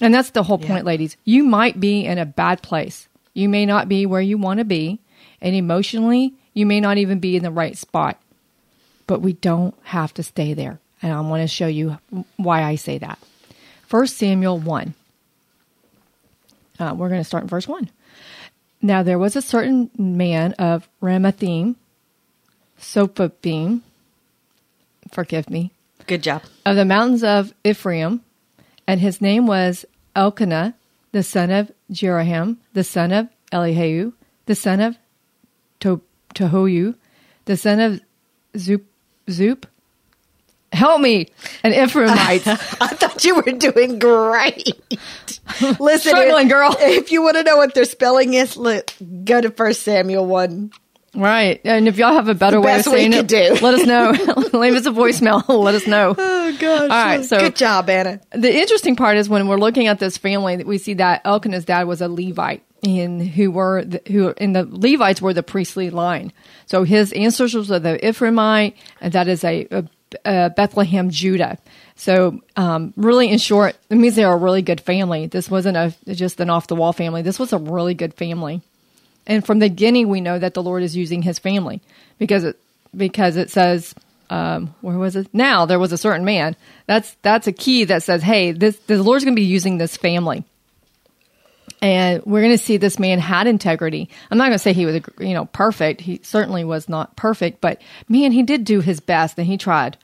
And 0.00 0.14
that's 0.14 0.30
the 0.30 0.42
whole 0.44 0.58
Yeah. 0.60 0.68
point, 0.68 0.84
ladies. 0.86 1.16
You 1.24 1.44
might 1.44 1.78
be 1.80 2.04
in 2.06 2.18
a 2.18 2.24
bad 2.26 2.62
place. 2.62 3.08
You 3.34 3.48
may 3.48 3.66
not 3.66 3.88
be 3.88 4.06
where 4.06 4.20
you 4.20 4.38
want 4.38 4.58
to 4.58 4.64
be, 4.64 4.98
and 5.40 5.54
emotionally, 5.54 6.34
you 6.54 6.66
may 6.66 6.80
not 6.80 6.98
even 6.98 7.18
be 7.20 7.36
in 7.36 7.42
the 7.42 7.50
right 7.50 7.76
spot. 7.76 8.18
But 9.06 9.20
we 9.20 9.32
don't 9.34 9.74
have 9.84 10.14
to 10.14 10.22
stay 10.22 10.54
there. 10.54 10.78
And 11.02 11.12
I 11.12 11.20
want 11.20 11.42
to 11.42 11.48
show 11.48 11.66
you 11.66 11.98
why 12.36 12.62
I 12.62 12.76
say 12.76 12.98
that. 12.98 13.18
1 13.88 14.06
Samuel 14.06 14.58
1. 14.58 14.94
Uh, 16.78 16.94
we're 16.96 17.08
going 17.08 17.20
to 17.20 17.24
start 17.24 17.42
in 17.42 17.48
verse 17.48 17.66
1. 17.68 17.90
Now 18.82 19.02
there 19.02 19.18
was 19.18 19.36
a 19.36 19.42
certain 19.42 19.90
man 19.98 20.52
of 20.54 20.88
Ramathim, 21.02 21.74
Sophim, 22.78 23.82
forgive 25.12 25.50
me, 25.50 25.70
Good 26.06 26.22
job. 26.22 26.42
of 26.64 26.76
the 26.76 26.84
mountains 26.86 27.22
of 27.22 27.52
Ephraim, 27.64 28.22
and 28.90 28.98
his 28.98 29.20
name 29.20 29.46
was 29.46 29.84
Elkanah, 30.16 30.74
the 31.12 31.22
son 31.22 31.52
of 31.52 31.70
Jeraham, 31.92 32.56
the 32.72 32.82
son 32.82 33.12
of 33.12 33.28
Elihu, 33.52 34.14
the 34.46 34.56
son 34.56 34.80
of 34.80 34.98
to- 35.78 36.02
Tohoyu, 36.34 36.96
the 37.44 37.56
son 37.56 37.78
of 37.78 38.00
Zup, 38.56 38.82
Zup. 39.28 39.62
Help 40.72 41.00
me, 41.00 41.28
an 41.62 41.70
Ephraimite. 41.70 42.48
I 42.80 42.88
thought 42.88 43.24
you 43.24 43.36
were 43.36 43.52
doing 43.52 44.00
great. 44.00 44.72
Listen, 45.78 46.10
Struggling, 46.10 46.46
if, 46.46 46.52
girl. 46.52 46.74
If 46.80 47.12
you 47.12 47.22
want 47.22 47.36
to 47.36 47.44
know 47.44 47.58
what 47.58 47.74
their 47.74 47.84
spelling 47.84 48.34
is, 48.34 48.56
look, 48.56 48.92
go 49.24 49.40
to 49.40 49.52
First 49.52 49.84
Samuel 49.84 50.26
one. 50.26 50.72
Right. 51.14 51.60
And 51.64 51.88
if 51.88 51.96
y'all 51.96 52.12
have 52.12 52.28
a 52.28 52.34
better 52.34 52.60
way 52.60 52.76
of 52.76 52.84
saying 52.84 53.12
it, 53.12 53.26
do. 53.26 53.58
let 53.62 53.74
us 53.74 53.86
know. 53.86 54.10
Leave 54.58 54.74
us 54.74 54.86
a 54.86 54.90
voicemail. 54.90 55.46
let 55.62 55.74
us 55.74 55.86
know. 55.86 56.14
Oh 56.16 56.56
gosh! 56.58 56.82
All 56.82 56.88
right, 56.88 57.24
so- 57.24 57.40
good 57.40 57.56
job, 57.56 57.88
Anna. 57.90 58.20
The 58.32 58.54
interesting 58.54 58.96
part 58.96 59.16
is 59.16 59.28
when 59.28 59.48
we're 59.48 59.58
looking 59.58 59.86
at 59.86 59.98
this 59.98 60.16
family, 60.16 60.56
that 60.56 60.66
we 60.66 60.78
see 60.78 60.94
that 60.94 61.22
Elkanah's 61.24 61.64
dad 61.64 61.86
was 61.86 62.00
a 62.00 62.08
Levite, 62.08 62.62
and 62.82 63.22
who 63.26 63.50
were 63.50 63.84
the, 63.84 64.02
who 64.08 64.34
and 64.38 64.54
the 64.54 64.66
Levites 64.70 65.20
were 65.20 65.34
the 65.34 65.42
priestly 65.42 65.90
line. 65.90 66.32
So 66.66 66.84
his 66.84 67.12
ancestors 67.12 67.68
were 67.68 67.78
the 67.78 67.98
Ephraimite, 67.98 68.74
and 69.00 69.12
that 69.12 69.28
is 69.28 69.44
a, 69.44 69.66
a, 69.70 69.84
a 70.24 70.50
Bethlehem, 70.50 71.10
Judah. 71.10 71.58
So, 71.96 72.40
um, 72.56 72.94
really, 72.96 73.28
in 73.28 73.38
short, 73.38 73.76
it 73.90 73.96
means 73.96 74.16
they're 74.16 74.32
a 74.32 74.36
really 74.36 74.62
good 74.62 74.80
family. 74.80 75.26
This 75.26 75.50
wasn't 75.50 75.76
a 75.76 75.94
just 76.14 76.40
an 76.40 76.48
off 76.48 76.66
the 76.66 76.74
wall 76.74 76.94
family. 76.94 77.20
This 77.20 77.38
was 77.38 77.52
a 77.52 77.58
really 77.58 77.92
good 77.92 78.14
family. 78.14 78.62
And 79.30 79.46
from 79.46 79.60
the 79.60 79.70
beginning, 79.70 80.08
we 80.08 80.20
know 80.20 80.38
that 80.38 80.52
the 80.52 80.62
Lord 80.62 80.82
is 80.82 80.94
using 80.94 81.22
His 81.22 81.38
family 81.38 81.80
because 82.18 82.44
it 82.44 82.60
because 82.94 83.36
it 83.36 83.50
says, 83.50 83.94
um, 84.28 84.74
where 84.80 84.98
was 84.98 85.16
it? 85.16 85.28
Now 85.32 85.64
there 85.64 85.78
was 85.78 85.92
a 85.92 85.98
certain 85.98 86.24
man. 86.24 86.56
That's 86.86 87.16
that's 87.22 87.46
a 87.46 87.52
key 87.52 87.84
that 87.84 88.02
says, 88.02 88.22
hey, 88.22 88.52
this 88.52 88.76
the 88.86 89.02
Lord's 89.02 89.24
going 89.24 89.34
to 89.34 89.40
be 89.40 89.46
using 89.46 89.78
this 89.78 89.96
family 89.96 90.44
and 91.82 92.22
we're 92.26 92.42
going 92.42 92.56
to 92.56 92.58
see 92.58 92.76
this 92.76 92.98
man 92.98 93.18
had 93.18 93.46
integrity. 93.46 94.10
I'm 94.30 94.38
not 94.38 94.44
going 94.44 94.52
to 94.52 94.58
say 94.58 94.72
he 94.72 94.86
was, 94.86 95.00
you 95.18 95.34
know, 95.34 95.46
perfect. 95.46 96.00
He 96.00 96.20
certainly 96.22 96.64
was 96.64 96.88
not 96.88 97.16
perfect, 97.16 97.60
but 97.60 97.80
man, 98.08 98.32
he 98.32 98.42
did 98.42 98.64
do 98.64 98.80
his 98.80 99.00
best 99.00 99.38
and 99.38 99.46
he 99.46 99.56
tried. 99.56 99.96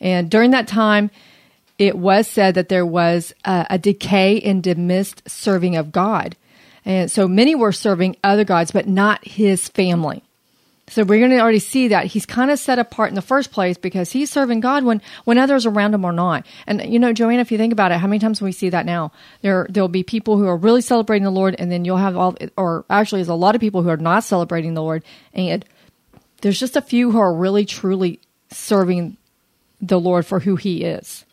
And 0.00 0.30
during 0.30 0.50
that 0.50 0.68
time, 0.68 1.10
it 1.78 1.96
was 1.96 2.26
said 2.28 2.54
that 2.56 2.68
there 2.68 2.84
was 2.84 3.34
a, 3.44 3.66
a 3.70 3.78
decay 3.78 4.36
in 4.36 4.60
diminished 4.60 5.22
serving 5.28 5.76
of 5.76 5.92
God. 5.92 6.36
And 6.84 7.10
so 7.10 7.26
many 7.26 7.54
were 7.54 7.72
serving 7.72 8.16
other 8.22 8.44
gods, 8.44 8.70
but 8.70 8.86
not 8.86 9.26
his 9.26 9.68
family. 9.68 10.22
So 10.88 11.02
we're 11.02 11.18
going 11.18 11.30
to 11.30 11.40
already 11.40 11.60
see 11.60 11.88
that 11.88 12.06
he's 12.06 12.26
kind 12.26 12.50
of 12.50 12.58
set 12.58 12.78
apart 12.78 13.08
in 13.08 13.14
the 13.14 13.22
first 13.22 13.50
place 13.50 13.78
because 13.78 14.12
he's 14.12 14.30
serving 14.30 14.60
God 14.60 14.84
when, 14.84 15.00
when 15.24 15.38
others 15.38 15.64
around 15.64 15.94
him 15.94 16.04
are 16.04 16.12
not. 16.12 16.46
And 16.66 16.92
you 16.92 16.98
know, 16.98 17.14
Joanna, 17.14 17.40
if 17.40 17.50
you 17.50 17.56
think 17.56 17.72
about 17.72 17.90
it, 17.90 17.98
how 17.98 18.06
many 18.06 18.18
times 18.18 18.42
we 18.42 18.52
see 18.52 18.68
that 18.68 18.84
now? 18.84 19.10
There, 19.40 19.66
there'll 19.70 19.88
be 19.88 20.02
people 20.02 20.36
who 20.36 20.46
are 20.46 20.56
really 20.56 20.82
celebrating 20.82 21.24
the 21.24 21.30
Lord, 21.30 21.56
and 21.58 21.72
then 21.72 21.86
you'll 21.86 21.96
have 21.96 22.16
all, 22.16 22.36
or 22.56 22.84
actually, 22.90 23.20
there's 23.20 23.28
a 23.28 23.34
lot 23.34 23.54
of 23.54 23.62
people 23.62 23.82
who 23.82 23.88
are 23.88 23.96
not 23.96 24.24
celebrating 24.24 24.74
the 24.74 24.82
Lord, 24.82 25.02
and 25.32 25.64
there's 26.42 26.60
just 26.60 26.76
a 26.76 26.82
few 26.82 27.10
who 27.10 27.18
are 27.18 27.34
really 27.34 27.64
truly 27.64 28.20
serving 28.50 29.16
the 29.80 29.98
Lord 29.98 30.26
for 30.26 30.40
who 30.40 30.56
He 30.56 30.84
is. 30.84 31.24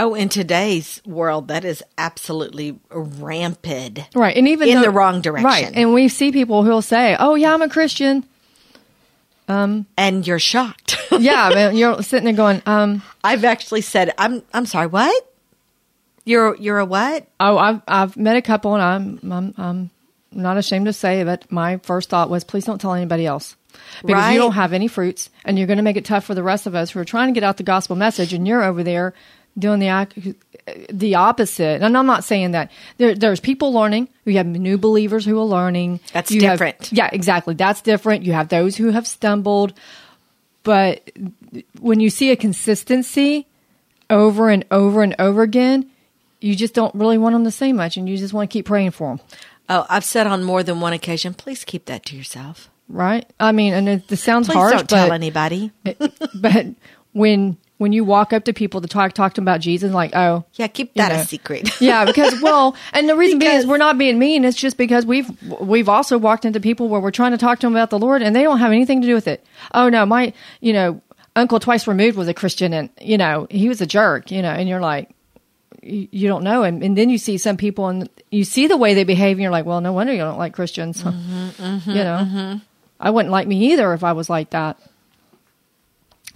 Oh, 0.00 0.14
in 0.14 0.28
today's 0.30 1.02
world, 1.04 1.48
that 1.48 1.64
is 1.64 1.84
absolutely 1.98 2.78
rampant. 2.90 4.00
Right. 4.14 4.34
And 4.36 4.48
even 4.48 4.68
in 4.68 4.76
though- 4.76 4.82
the 4.82 4.90
wrong 4.90 5.20
direction. 5.20 5.44
Right. 5.46 5.70
And 5.74 5.92
we 5.92 6.08
see 6.08 6.32
people 6.32 6.64
who'll 6.64 6.80
say, 6.82 7.16
Oh, 7.20 7.34
yeah, 7.34 7.52
I'm 7.52 7.60
a 7.62 7.68
Christian. 7.68 8.24
and 9.48 10.26
you're 10.26 10.38
shocked. 10.38 10.96
Yeah. 11.20 11.50
I 11.52 11.54
mean, 11.68 11.76
you're 11.76 12.02
sitting 12.02 12.24
there 12.24 12.34
going, 12.34 12.62
um, 12.66 13.02
I've 13.22 13.44
actually 13.44 13.80
said, 13.82 14.14
"I'm 14.16 14.42
I'm 14.54 14.64
sorry, 14.64 14.86
what? 14.86 15.28
You're 16.24 16.54
you're 16.56 16.78
a 16.78 16.84
what? 16.86 17.26
Oh, 17.40 17.58
I've 17.58 17.82
I've 17.88 18.16
met 18.16 18.36
a 18.36 18.42
couple, 18.42 18.74
and 18.74 18.82
I'm 18.82 19.32
I'm 19.32 19.54
I'm 19.58 19.90
not 20.32 20.56
ashamed 20.56 20.86
to 20.86 20.92
say 20.92 21.20
it. 21.20 21.50
My 21.50 21.78
first 21.78 22.08
thought 22.10 22.30
was, 22.30 22.44
please 22.44 22.64
don't 22.64 22.80
tell 22.80 22.94
anybody 22.94 23.26
else, 23.26 23.56
because 24.02 24.14
Right. 24.14 24.32
you 24.32 24.38
don't 24.38 24.52
have 24.52 24.72
any 24.72 24.86
fruits, 24.86 25.28
and 25.44 25.58
you're 25.58 25.66
going 25.66 25.78
to 25.78 25.82
make 25.82 25.96
it 25.96 26.04
tough 26.04 26.24
for 26.24 26.34
the 26.34 26.44
rest 26.44 26.66
of 26.68 26.74
us 26.76 26.92
who 26.92 27.00
are 27.00 27.04
trying 27.04 27.28
to 27.28 27.34
get 27.38 27.44
out 27.44 27.56
the 27.56 27.64
gospel 27.64 27.96
message, 27.96 28.32
and 28.32 28.46
you're 28.46 28.62
over 28.62 28.82
there 28.84 29.12
doing 29.60 29.80
the 29.80 30.34
the 30.92 31.14
opposite. 31.16 31.82
And 31.82 31.96
I'm 31.96 32.06
not 32.06 32.22
saying 32.24 32.52
that 32.52 32.70
there, 32.98 33.14
there's 33.14 33.40
people 33.40 33.72
learning. 33.72 34.08
You 34.24 34.36
have 34.36 34.46
new 34.46 34.78
believers 34.78 35.24
who 35.24 35.38
are 35.40 35.44
learning. 35.44 36.00
That's 36.12 36.30
You 36.30 36.42
have- 36.42 36.54
different. 36.54 36.92
yeah, 36.92 37.08
exactly. 37.12 37.54
That's 37.54 37.80
different. 37.80 38.24
You 38.24 38.32
have 38.32 38.48
those 38.48 38.76
who 38.76 38.90
have 38.90 39.06
stumbled, 39.06 39.72
but 40.62 41.10
when 41.80 42.00
you 42.00 42.10
see 42.10 42.30
a 42.30 42.36
consistency 42.36 43.46
over 44.08 44.48
and 44.50 44.64
over 44.70 45.02
and 45.02 45.14
over 45.18 45.42
again, 45.42 45.90
you 46.40 46.54
just 46.54 46.74
don't 46.74 46.94
really 46.94 47.18
want 47.18 47.34
them 47.34 47.44
to 47.44 47.50
say 47.50 47.72
much, 47.72 47.96
and 47.96 48.08
you 48.08 48.16
just 48.16 48.32
want 48.34 48.50
to 48.50 48.52
keep 48.52 48.66
praying 48.66 48.90
for 48.92 49.16
them, 49.16 49.20
Oh, 49.68 49.86
I've 49.88 50.04
said 50.04 50.26
on 50.26 50.42
more 50.42 50.62
than 50.62 50.80
one 50.80 50.92
occasion, 50.92 51.32
please 51.34 51.64
keep 51.64 51.84
that 51.86 52.04
to 52.06 52.16
yourself. 52.16 52.68
right? 52.88 53.24
I 53.38 53.52
mean, 53.52 53.72
and 53.72 53.88
it, 53.88 54.08
this 54.08 54.20
sounds 54.22 54.48
Please 54.48 54.54
harsh, 54.54 54.72
don't 54.74 54.88
tell 54.88 55.12
anybody. 55.12 55.70
but 56.34 56.66
when 57.12 57.56
when 57.80 57.92
you 57.94 58.04
walk 58.04 58.34
up 58.34 58.44
to 58.44 58.52
people 58.52 58.82
to 58.82 58.86
talk 58.86 59.14
talk 59.14 59.32
to 59.32 59.40
them 59.40 59.44
about 59.44 59.60
Jesus, 59.62 59.90
like, 59.90 60.14
oh, 60.14 60.44
Yeah, 60.56 60.66
keep 60.66 60.88
you 60.88 61.00
that 61.02 61.12
know. 61.12 61.20
a 61.20 61.24
secret. 61.24 61.66
yeah, 61.80 62.04
because 62.04 62.38
well, 62.42 62.76
and 62.92 63.08
the 63.08 63.16
reason 63.16 63.38
being 63.38 63.52
is 63.52 63.66
we're 63.66 63.78
not 63.78 63.96
being 63.96 64.18
mean. 64.18 64.44
It's 64.44 64.58
just 64.58 64.76
because 64.76 65.06
we've 65.06 65.30
we've 65.62 65.88
also 65.88 66.18
walked 66.18 66.44
into 66.44 66.60
people 66.60 66.90
where 66.90 67.00
we're 67.00 67.10
trying 67.10 67.30
to 67.32 67.38
talk 67.38 67.58
to 67.60 67.66
them 67.66 67.74
about 67.74 67.88
the 67.88 67.98
Lord, 67.98 68.20
and 68.20 68.36
they 68.36 68.42
don't 68.42 68.58
have 68.58 68.70
anything 68.70 69.00
to 69.00 69.06
do 69.06 69.14
with 69.14 69.26
it. 69.26 69.42
Oh 69.72 69.88
no, 69.88 70.04
my 70.04 70.34
you 70.60 70.74
know 70.74 71.00
uncle 71.34 71.58
twice 71.58 71.86
removed 71.86 72.18
was 72.18 72.28
a 72.28 72.34
Christian, 72.34 72.74
and 72.74 72.90
you 73.00 73.16
know 73.16 73.46
he 73.50 73.66
was 73.70 73.80
a 73.80 73.86
jerk, 73.86 74.30
you 74.30 74.42
know, 74.42 74.50
and 74.52 74.68
you're 74.68 74.80
like. 74.80 75.08
You 75.82 76.08
you 76.10 76.28
don't 76.28 76.44
know, 76.44 76.62
and, 76.62 76.82
and 76.82 76.98
then 76.98 77.08
you 77.08 77.16
see 77.16 77.38
some 77.38 77.56
people, 77.56 77.88
and 77.88 78.06
you 78.30 78.44
see 78.44 78.66
the 78.66 78.76
way 78.76 78.92
they 78.92 79.04
behave, 79.04 79.38
and 79.38 79.42
you're 79.42 79.50
like, 79.50 79.64
"Well, 79.64 79.80
no 79.80 79.94
wonder 79.94 80.12
you 80.12 80.18
don't 80.18 80.36
like 80.36 80.52
Christians." 80.52 81.02
Mm-hmm, 81.02 81.90
you 81.90 82.04
know, 82.04 82.60
I 83.00 83.08
wouldn't 83.08 83.32
like 83.32 83.48
me 83.48 83.72
either 83.72 83.94
if 83.94 84.04
I 84.04 84.12
was 84.12 84.28
like 84.28 84.50
that. 84.50 84.78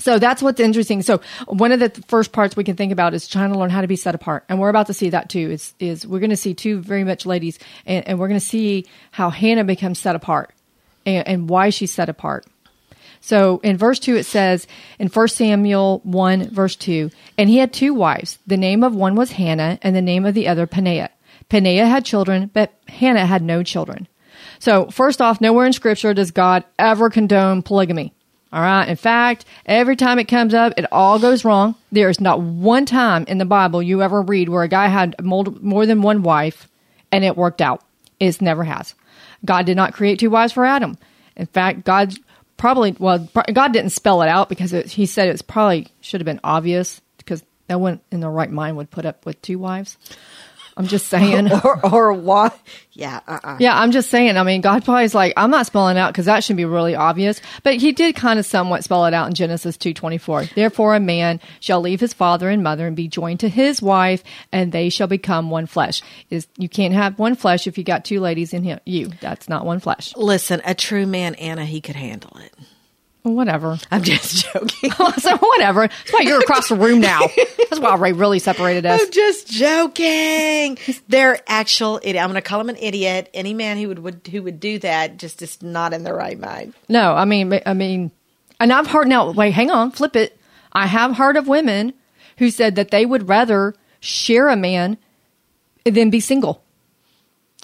So 0.00 0.18
that's 0.18 0.42
what's 0.42 0.60
interesting. 0.60 1.02
So 1.02 1.20
one 1.46 1.70
of 1.70 1.78
the 1.80 1.90
first 2.08 2.32
parts 2.32 2.56
we 2.56 2.64
can 2.64 2.76
think 2.76 2.92
about 2.92 3.14
is 3.14 3.28
trying 3.28 3.52
to 3.52 3.58
learn 3.58 3.70
how 3.70 3.80
to 3.80 3.86
be 3.86 3.96
set 3.96 4.14
apart, 4.14 4.44
and 4.48 4.58
we're 4.58 4.68
about 4.68 4.86
to 4.88 4.94
see 4.94 5.10
that 5.10 5.28
too. 5.28 5.50
Is 5.50 5.74
is 5.78 6.06
we're 6.06 6.18
going 6.18 6.30
to 6.30 6.36
see 6.36 6.54
two 6.54 6.80
very 6.80 7.04
much 7.04 7.26
ladies, 7.26 7.58
and, 7.86 8.06
and 8.08 8.18
we're 8.18 8.28
going 8.28 8.40
to 8.40 8.46
see 8.46 8.86
how 9.12 9.30
Hannah 9.30 9.64
becomes 9.64 9.98
set 9.98 10.16
apart, 10.16 10.52
and, 11.06 11.26
and 11.28 11.48
why 11.48 11.70
she's 11.70 11.92
set 11.92 12.08
apart. 12.08 12.46
So 13.20 13.58
in 13.62 13.78
verse 13.78 13.98
2, 14.00 14.16
it 14.16 14.24
says 14.24 14.66
in 14.98 15.08
1 15.08 15.28
Samuel 15.28 16.00
1, 16.04 16.50
verse 16.50 16.76
2, 16.76 17.10
and 17.38 17.48
he 17.48 17.56
had 17.56 17.72
two 17.72 17.94
wives. 17.94 18.38
The 18.46 18.58
name 18.58 18.84
of 18.84 18.94
one 18.94 19.14
was 19.14 19.32
Hannah, 19.32 19.78
and 19.80 19.96
the 19.96 20.02
name 20.02 20.26
of 20.26 20.34
the 20.34 20.46
other 20.46 20.66
Peninnah. 20.66 21.08
Peninnah 21.48 21.86
had 21.86 22.04
children, 22.04 22.50
but 22.52 22.74
Hannah 22.86 23.24
had 23.24 23.42
no 23.42 23.62
children. 23.62 24.08
So, 24.58 24.90
first 24.90 25.22
off, 25.22 25.40
nowhere 25.40 25.64
in 25.64 25.72
Scripture 25.72 26.12
does 26.12 26.32
God 26.32 26.64
ever 26.78 27.08
condone 27.08 27.62
polygamy. 27.62 28.12
All 28.54 28.60
right. 28.60 28.88
In 28.88 28.94
fact, 28.94 29.46
every 29.66 29.96
time 29.96 30.20
it 30.20 30.28
comes 30.28 30.54
up, 30.54 30.74
it 30.76 30.86
all 30.92 31.18
goes 31.18 31.44
wrong. 31.44 31.74
There 31.90 32.08
is 32.08 32.20
not 32.20 32.40
one 32.40 32.86
time 32.86 33.24
in 33.26 33.38
the 33.38 33.44
Bible 33.44 33.82
you 33.82 34.00
ever 34.00 34.22
read 34.22 34.48
where 34.48 34.62
a 34.62 34.68
guy 34.68 34.86
had 34.86 35.16
more 35.20 35.84
than 35.84 36.02
one 36.02 36.22
wife 36.22 36.68
and 37.10 37.24
it 37.24 37.36
worked 37.36 37.60
out. 37.60 37.82
It 38.20 38.40
never 38.40 38.62
has. 38.62 38.94
God 39.44 39.66
did 39.66 39.76
not 39.76 39.92
create 39.92 40.20
two 40.20 40.30
wives 40.30 40.52
for 40.52 40.64
Adam. 40.64 40.96
In 41.34 41.46
fact, 41.46 41.84
God 41.84 42.14
probably, 42.56 42.94
well, 42.96 43.28
God 43.52 43.72
didn't 43.72 43.90
spell 43.90 44.22
it 44.22 44.28
out 44.28 44.48
because 44.48 44.72
it, 44.72 44.86
he 44.86 45.04
said 45.04 45.28
it's 45.28 45.42
probably 45.42 45.88
should 46.00 46.20
have 46.20 46.26
been 46.26 46.40
obvious 46.44 47.00
because 47.18 47.42
no 47.68 47.78
one 47.78 48.00
in 48.12 48.20
their 48.20 48.30
right 48.30 48.52
mind 48.52 48.76
would 48.76 48.92
put 48.92 49.04
up 49.04 49.26
with 49.26 49.42
two 49.42 49.58
wives. 49.58 49.98
I'm 50.76 50.86
just 50.86 51.06
saying. 51.06 51.52
or 51.64 51.86
or 51.86 52.12
what? 52.12 52.58
Yeah, 52.92 53.20
uh-uh. 53.26 53.56
Yeah, 53.60 53.78
I'm 53.78 53.90
just 53.90 54.10
saying. 54.10 54.36
I 54.36 54.42
mean, 54.42 54.60
God 54.60 54.84
probably 54.84 55.04
is 55.04 55.14
like, 55.14 55.32
I'm 55.36 55.50
not 55.50 55.66
spelling 55.66 55.98
out 55.98 56.12
because 56.12 56.26
that 56.26 56.44
should 56.44 56.56
be 56.56 56.64
really 56.64 56.94
obvious. 56.94 57.40
But 57.62 57.76
He 57.76 57.92
did 57.92 58.16
kind 58.16 58.38
of 58.38 58.46
somewhat 58.46 58.84
spell 58.84 59.06
it 59.06 59.14
out 59.14 59.28
in 59.28 59.34
Genesis 59.34 59.76
2:24. 59.76 60.54
Therefore, 60.54 60.94
a 60.94 61.00
man 61.00 61.40
shall 61.60 61.80
leave 61.80 62.00
his 62.00 62.12
father 62.12 62.48
and 62.48 62.62
mother 62.62 62.86
and 62.86 62.96
be 62.96 63.08
joined 63.08 63.40
to 63.40 63.48
his 63.48 63.80
wife, 63.80 64.22
and 64.52 64.72
they 64.72 64.88
shall 64.88 65.08
become 65.08 65.50
one 65.50 65.66
flesh. 65.66 66.02
Is 66.30 66.46
you 66.56 66.68
can't 66.68 66.94
have 66.94 67.18
one 67.18 67.34
flesh 67.34 67.66
if 67.66 67.78
you 67.78 67.84
got 67.84 68.04
two 68.04 68.20
ladies 68.20 68.52
in 68.52 68.62
him. 68.62 68.80
You 68.84 69.10
that's 69.20 69.48
not 69.48 69.66
one 69.66 69.80
flesh. 69.80 70.14
Listen, 70.16 70.60
a 70.64 70.74
true 70.74 71.06
man, 71.06 71.34
Anna, 71.36 71.64
he 71.64 71.80
could 71.80 71.96
handle 71.96 72.36
it. 72.38 72.52
Well, 73.24 73.34
whatever. 73.34 73.78
I'm 73.90 74.02
just 74.02 74.44
joking. 74.52 74.90
so 75.18 75.36
whatever. 75.38 75.88
That's 75.88 76.12
why 76.12 76.20
you're 76.20 76.40
across 76.40 76.68
the 76.68 76.76
room 76.76 77.00
now. 77.00 77.20
That's 77.70 77.80
why 77.80 77.96
Ray 77.96 78.12
really 78.12 78.38
separated 78.38 78.84
us. 78.84 79.00
I'm 79.02 79.10
just 79.10 79.48
joking. 79.50 80.78
They're 81.08 81.38
actual. 81.46 82.00
idi- 82.00 82.20
I'm 82.20 82.28
going 82.30 82.34
to 82.34 82.42
call 82.42 82.60
him 82.60 82.68
an 82.68 82.76
idiot. 82.76 83.30
Any 83.32 83.54
man 83.54 83.78
who 83.78 83.88
would, 83.88 83.98
would 84.00 84.28
who 84.30 84.42
would 84.42 84.60
do 84.60 84.78
that 84.80 85.16
just 85.16 85.40
is 85.40 85.62
not 85.62 85.92
in 85.94 86.04
the 86.04 86.12
right 86.12 86.38
mind. 86.38 86.74
No, 86.88 87.14
I 87.14 87.24
mean, 87.24 87.58
I 87.64 87.72
mean, 87.72 88.10
and 88.60 88.70
I've 88.72 88.88
heard 88.88 89.08
now. 89.08 89.30
Wait, 89.30 89.52
hang 89.52 89.70
on, 89.70 89.90
flip 89.90 90.16
it. 90.16 90.38
I 90.72 90.86
have 90.86 91.16
heard 91.16 91.36
of 91.38 91.48
women 91.48 91.94
who 92.38 92.50
said 92.50 92.74
that 92.76 92.90
they 92.90 93.06
would 93.06 93.28
rather 93.28 93.74
share 94.00 94.48
a 94.48 94.56
man 94.56 94.98
than 95.86 96.10
be 96.10 96.20
single. 96.20 96.62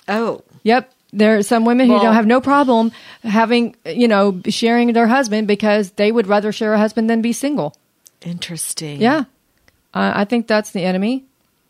Oh, 0.09 0.43
Yep, 0.63 0.93
there 1.13 1.37
are 1.39 1.43
some 1.43 1.65
women 1.65 1.87
who 1.87 1.95
Well- 1.95 2.03
don't 2.05 2.15
have 2.15 2.27
no 2.27 2.41
problem 2.41 2.93
having, 3.25 3.75
you 3.87 4.07
know, 4.09 4.41
sharing 4.49 4.93
their 4.93 5.07
husband 5.09 5.47
because 5.49 5.93
they 5.93 6.13
would 6.13 6.27
rather 6.27 6.53
share 6.53 6.75
a 6.75 6.79
husband 6.79 7.09
than 7.11 7.21
be 7.23 7.33
single. 7.33 7.75
interesting. 8.25 9.01
Yeah, 9.01 9.25
I 9.95 10.23
I 10.23 10.25
think 10.25 10.47
that's 10.47 10.71
the 10.71 10.83
enemy 10.85 11.25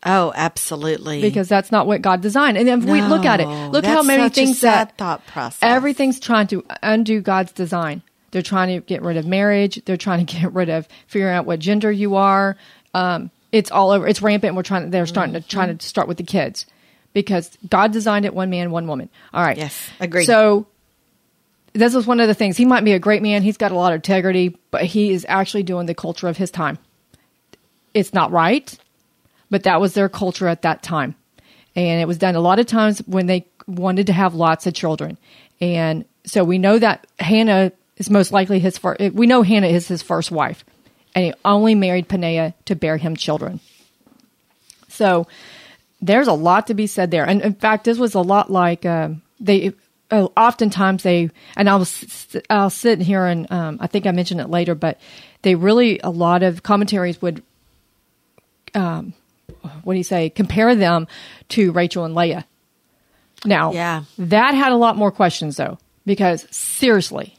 Oh, 0.05 0.33
absolutely. 0.35 1.21
because 1.21 1.47
that's 1.47 1.71
not 1.71 1.87
what 1.87 2.01
God 2.01 2.21
designed. 2.21 2.57
And 2.57 2.67
if 2.67 2.83
we 2.83 3.01
look 3.01 3.25
at 3.25 3.39
it, 3.39 3.47
look 3.47 3.85
how 3.85 4.01
many 4.03 4.29
things 4.29 4.59
sad 4.59 4.89
that 4.89 4.97
thought 4.97 5.25
process. 5.27 5.59
everything's 5.61 6.19
trying 6.19 6.47
to 6.47 6.63
undo 6.83 7.21
God's 7.21 7.51
design. 7.51 8.01
They're 8.31 8.41
trying 8.41 8.69
to 8.79 8.85
get 8.85 9.01
rid 9.01 9.17
of 9.17 9.25
marriage. 9.25 9.81
They're 9.85 9.97
trying 9.97 10.25
to 10.25 10.33
get 10.39 10.53
rid 10.53 10.69
of 10.69 10.87
figuring 11.07 11.35
out 11.35 11.45
what 11.45 11.59
gender 11.59 11.91
you 11.91 12.15
are. 12.15 12.57
Um, 12.93 13.29
it's 13.51 13.69
all 13.71 13.91
over. 13.91 14.07
It's 14.07 14.21
rampant. 14.21 14.55
We're 14.55 14.63
trying. 14.63 14.89
They're 14.89 15.05
starting 15.05 15.33
to 15.33 15.41
trying 15.41 15.77
to 15.77 15.85
start 15.85 16.07
with 16.07 16.17
the 16.17 16.23
kids 16.23 16.65
because 17.13 17.57
God 17.69 17.91
designed 17.91 18.25
it 18.25 18.33
one 18.33 18.49
man, 18.49 18.71
one 18.71 18.87
woman. 18.87 19.09
All 19.33 19.43
right. 19.43 19.57
Yes, 19.57 19.89
agreed. 19.99 20.25
So 20.25 20.67
this 21.73 21.95
is 21.95 22.05
one 22.05 22.19
of 22.19 22.27
the 22.27 22.33
things. 22.33 22.57
He 22.57 22.65
might 22.65 22.83
be 22.83 22.93
a 22.93 22.99
great 22.99 23.21
man. 23.21 23.43
He's 23.43 23.57
got 23.57 23.71
a 23.71 23.75
lot 23.75 23.93
of 23.93 23.97
integrity, 23.97 24.57
but 24.71 24.83
he 24.83 25.11
is 25.11 25.25
actually 25.29 25.63
doing 25.63 25.85
the 25.85 25.95
culture 25.95 26.27
of 26.27 26.37
his 26.37 26.51
time. 26.51 26.77
It's 27.93 28.13
not 28.13 28.31
right, 28.31 28.77
but 29.49 29.63
that 29.63 29.79
was 29.81 29.93
their 29.93 30.09
culture 30.09 30.47
at 30.47 30.61
that 30.63 30.83
time. 30.83 31.15
And 31.75 32.01
it 32.01 32.05
was 32.07 32.17
done 32.17 32.35
a 32.35 32.41
lot 32.41 32.59
of 32.59 32.65
times 32.65 32.99
when 33.05 33.27
they 33.27 33.45
wanted 33.67 34.07
to 34.07 34.13
have 34.13 34.35
lots 34.35 34.67
of 34.67 34.73
children. 34.73 35.17
And 35.61 36.05
so 36.25 36.43
we 36.43 36.57
know 36.57 36.77
that 36.79 37.07
Hannah 37.19 37.71
is 37.97 38.09
most 38.09 38.31
likely 38.31 38.59
his 38.59 38.77
first, 38.77 38.99
we 39.13 39.27
know 39.27 39.41
Hannah 39.41 39.67
is 39.67 39.87
his 39.87 40.01
first 40.01 40.31
wife. 40.31 40.65
and 41.15 41.25
he 41.25 41.33
only 41.43 41.75
married 41.75 42.07
Peninnah 42.07 42.53
to 42.65 42.75
bear 42.75 42.97
him 42.97 43.15
children. 43.15 43.59
So 44.87 45.27
there's 46.01 46.27
a 46.27 46.33
lot 46.33 46.67
to 46.67 46.73
be 46.73 46.87
said 46.87 47.11
there. 47.11 47.25
And 47.25 47.41
in 47.41 47.53
fact, 47.53 47.83
this 47.85 47.97
was 47.97 48.15
a 48.15 48.21
lot 48.21 48.51
like 48.51 48.85
um, 48.85 49.21
they. 49.39 49.73
Uh, 50.13 50.27
oftentimes 50.35 51.03
they 51.03 51.29
and 51.55 51.69
I'll 51.69 51.87
I'll 52.49 52.69
sit 52.69 52.99
here 52.99 53.25
and 53.25 53.49
um, 53.49 53.77
I 53.79 53.87
think 53.87 54.05
I 54.05 54.11
mentioned 54.11 54.41
it 54.41 54.49
later, 54.49 54.75
but 54.75 54.99
they 55.41 55.55
really 55.55 56.01
a 56.03 56.09
lot 56.09 56.43
of 56.43 56.63
commentaries 56.63 57.21
would 57.21 57.41
um, 58.75 59.13
what 59.85 59.93
do 59.93 59.97
you 59.97 60.03
say 60.03 60.29
compare 60.29 60.75
them 60.75 61.07
to 61.49 61.71
Rachel 61.71 62.03
and 62.03 62.13
Leah. 62.13 62.45
Now, 63.45 63.71
Yeah. 63.71 64.03
that 64.17 64.53
had 64.53 64.73
a 64.73 64.75
lot 64.75 64.97
more 64.97 65.11
questions 65.11 65.55
though, 65.55 65.77
because 66.05 66.45
seriously, 66.51 67.35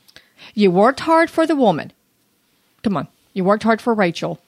you 0.54 0.71
worked 0.71 1.00
hard 1.00 1.28
for 1.28 1.47
the 1.47 1.54
woman. 1.54 1.92
Come 2.83 2.97
on, 2.97 3.07
you 3.35 3.45
worked 3.45 3.64
hard 3.64 3.83
for 3.83 3.92
Rachel, 3.92 4.40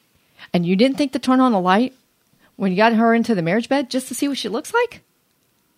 and 0.55 0.65
you 0.65 0.77
didn't 0.77 0.97
think 0.97 1.13
to 1.13 1.19
turn 1.19 1.41
on 1.41 1.53
the 1.53 1.61
light 1.61 1.93
when 2.57 2.71
you 2.73 2.77
got 2.77 2.93
her 2.95 3.15
into 3.15 3.35
the 3.35 3.43
marriage 3.43 3.69
bed 3.69 3.91
just 3.91 4.09
to 4.09 4.15
see 4.15 4.29
what 4.29 4.39
she 4.39 4.49
looks 4.49 4.73
like. 4.73 5.03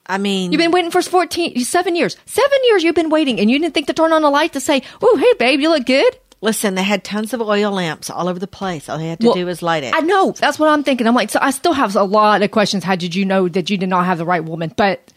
I 0.09 0.19
mean, 0.19 0.53
You've 0.53 0.61
been 0.61 0.71
waiting 0.71 0.91
for 0.93 1.03
14, 1.03 1.59
seven 1.65 1.97
years. 1.97 2.17
Seven 2.27 2.59
years 2.67 2.85
you've 2.85 2.95
been 2.95 3.11
waiting, 3.11 3.41
and 3.41 3.51
you 3.51 3.59
didn't 3.59 3.75
think 3.75 3.89
to 3.89 3.93
turn 3.93 4.13
on 4.13 4.23
the 4.23 4.31
light 4.31 4.53
to 4.53 4.61
say, 4.61 4.83
"Oh, 5.03 5.17
hey, 5.17 5.33
babe, 5.39 5.61
you 5.61 5.69
look 5.69 5.85
good." 5.87 6.17
listen, 6.43 6.75
they 6.77 6.83
had 6.83 7.03
tons 7.03 7.33
of 7.33 7.41
oil 7.41 7.73
lamps 7.73 8.09
all 8.11 8.29
over 8.29 8.39
the 8.39 8.47
place. 8.47 8.89
All 8.89 8.99
they 8.99 9.09
had 9.09 9.19
to 9.21 9.27
Well, 9.29 9.35
do 9.35 9.47
was 9.47 9.63
light 9.63 9.83
it. 9.83 9.95
I 9.97 10.01
know. 10.01 10.31
That's 10.33 10.59
what 10.61 10.69
I'm 10.69 10.85
thinking. 10.85 11.07
I'm 11.07 11.15
like, 11.15 11.31
so 11.31 11.41
I 11.43 11.51
still 11.51 11.73
have 11.73 11.97
a 11.97 12.05
lot 12.05 12.43
of 12.43 12.51
questions. 12.53 12.85
How 12.85 12.95
did 12.95 13.15
you 13.17 13.25
know 13.25 13.49
that 13.49 13.69
you 13.71 13.77
did 13.79 13.89
not 13.89 14.05
have 14.05 14.19
the 14.19 14.27
right 14.27 14.45
woman? 14.45 14.73
But 14.77 15.13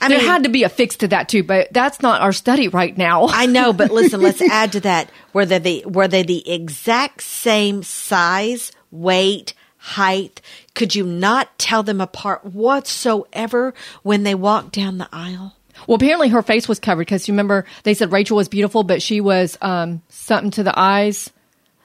I 0.00 0.08
there 0.08 0.20
had 0.20 0.44
to 0.44 0.48
be 0.48 0.62
a 0.62 0.68
fix 0.70 0.96
to 0.98 1.08
that 1.08 1.28
too. 1.28 1.42
But 1.42 1.72
that's 1.72 2.00
not 2.00 2.22
our 2.22 2.32
study 2.32 2.68
right 2.68 2.96
now. 2.96 3.26
I 3.28 3.46
know, 3.46 3.72
but 3.74 3.90
listen, 3.90 4.22
let's 4.22 4.40
add 4.50 4.72
to 4.72 4.80
that. 4.80 5.10
Were 5.34 5.44
they 5.44 5.58
the 5.58 5.84
were 5.84 6.08
they 6.08 6.22
the 6.22 6.48
exact 6.50 7.22
same 7.22 7.82
size, 7.82 8.72
weight, 8.90 9.52
height? 9.82 10.40
Could 10.74 10.94
you 10.94 11.04
not 11.04 11.58
tell 11.58 11.82
them 11.82 12.00
apart 12.00 12.44
whatsoever 12.44 13.74
when 14.02 14.22
they 14.22 14.34
walked 14.34 14.72
down 14.72 14.98
the 14.98 15.08
aisle? 15.12 15.56
well, 15.86 15.96
apparently 15.96 16.28
her 16.28 16.42
face 16.42 16.68
was 16.68 16.78
covered 16.78 17.02
because 17.02 17.26
you 17.28 17.32
remember 17.32 17.64
they 17.82 17.94
said 17.94 18.12
Rachel 18.12 18.36
was 18.36 18.48
beautiful, 18.48 18.82
but 18.82 19.02
she 19.02 19.20
was 19.20 19.58
um, 19.60 20.02
something 20.08 20.50
to 20.52 20.62
the 20.62 20.78
eyes. 20.78 21.30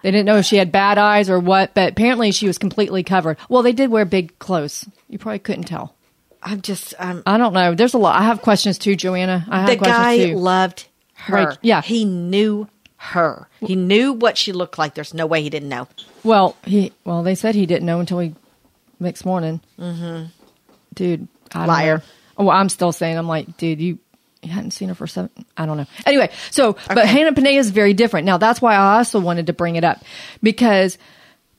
They 0.03 0.11
didn't 0.11 0.25
know 0.25 0.37
if 0.37 0.45
she 0.45 0.57
had 0.57 0.71
bad 0.71 0.97
eyes 0.97 1.29
or 1.29 1.39
what, 1.39 1.73
but 1.73 1.91
apparently 1.93 2.31
she 2.31 2.47
was 2.47 2.57
completely 2.57 3.03
covered. 3.03 3.37
Well, 3.49 3.63
they 3.63 3.73
did 3.73 3.89
wear 3.89 4.05
big 4.05 4.37
clothes. 4.39 4.87
You 5.09 5.17
probably 5.17 5.39
couldn't 5.39 5.63
tell. 5.63 5.95
I'm 6.43 6.61
just 6.61 6.93
um, 6.99 7.23
I 7.25 7.37
don't 7.37 7.53
know. 7.53 7.73
There's 7.73 7.95
a 7.95 7.97
lot. 7.97 8.19
I 8.19 8.23
have 8.25 8.41
questions 8.41 8.77
too, 8.77 8.95
Joanna. 8.95 9.45
I 9.49 9.61
have 9.61 9.69
the 9.69 9.75
guy 9.77 10.17
too. 10.17 10.35
loved 10.35 10.87
her. 11.13 11.33
Right, 11.33 11.57
yeah. 11.61 11.81
he 11.81 12.05
knew 12.05 12.67
her. 12.97 13.47
He 13.59 13.75
knew 13.75 14.13
what 14.13 14.37
she 14.37 14.51
looked 14.51 14.77
like. 14.77 14.95
There's 14.95 15.13
no 15.13 15.25
way 15.25 15.41
he 15.41 15.49
didn't 15.49 15.69
know. 15.69 15.87
Well, 16.23 16.57
he 16.63 16.91
well 17.05 17.23
they 17.23 17.35
said 17.35 17.55
he 17.55 17.65
didn't 17.65 17.85
know 17.85 17.99
until 17.99 18.19
he 18.19 18.35
next 18.99 19.25
morning. 19.25 19.61
Mm-hmm. 19.79 20.25
Dude, 20.93 21.27
I 21.53 21.65
Liar. 21.65 22.03
Oh, 22.37 22.45
well, 22.45 22.57
I'm 22.57 22.69
still 22.69 22.91
saying 22.91 23.17
I'm 23.17 23.27
like, 23.27 23.57
dude, 23.57 23.79
you 23.79 23.99
you 24.41 24.51
hadn't 24.51 24.71
seen 24.71 24.89
her 24.89 24.95
for 24.95 25.07
seven. 25.07 25.29
I 25.55 25.65
don't 25.65 25.77
know. 25.77 25.85
Anyway, 26.05 26.31
so 26.51 26.75
but 26.87 27.05
Hannah 27.05 27.33
Panea 27.33 27.59
is 27.59 27.69
very 27.69 27.93
different. 27.93 28.25
Now 28.25 28.37
that's 28.37 28.61
why 28.61 28.75
I 28.75 28.97
also 28.97 29.19
wanted 29.19 29.47
to 29.47 29.53
bring 29.53 29.75
it 29.75 29.83
up 29.83 30.03
because 30.41 30.97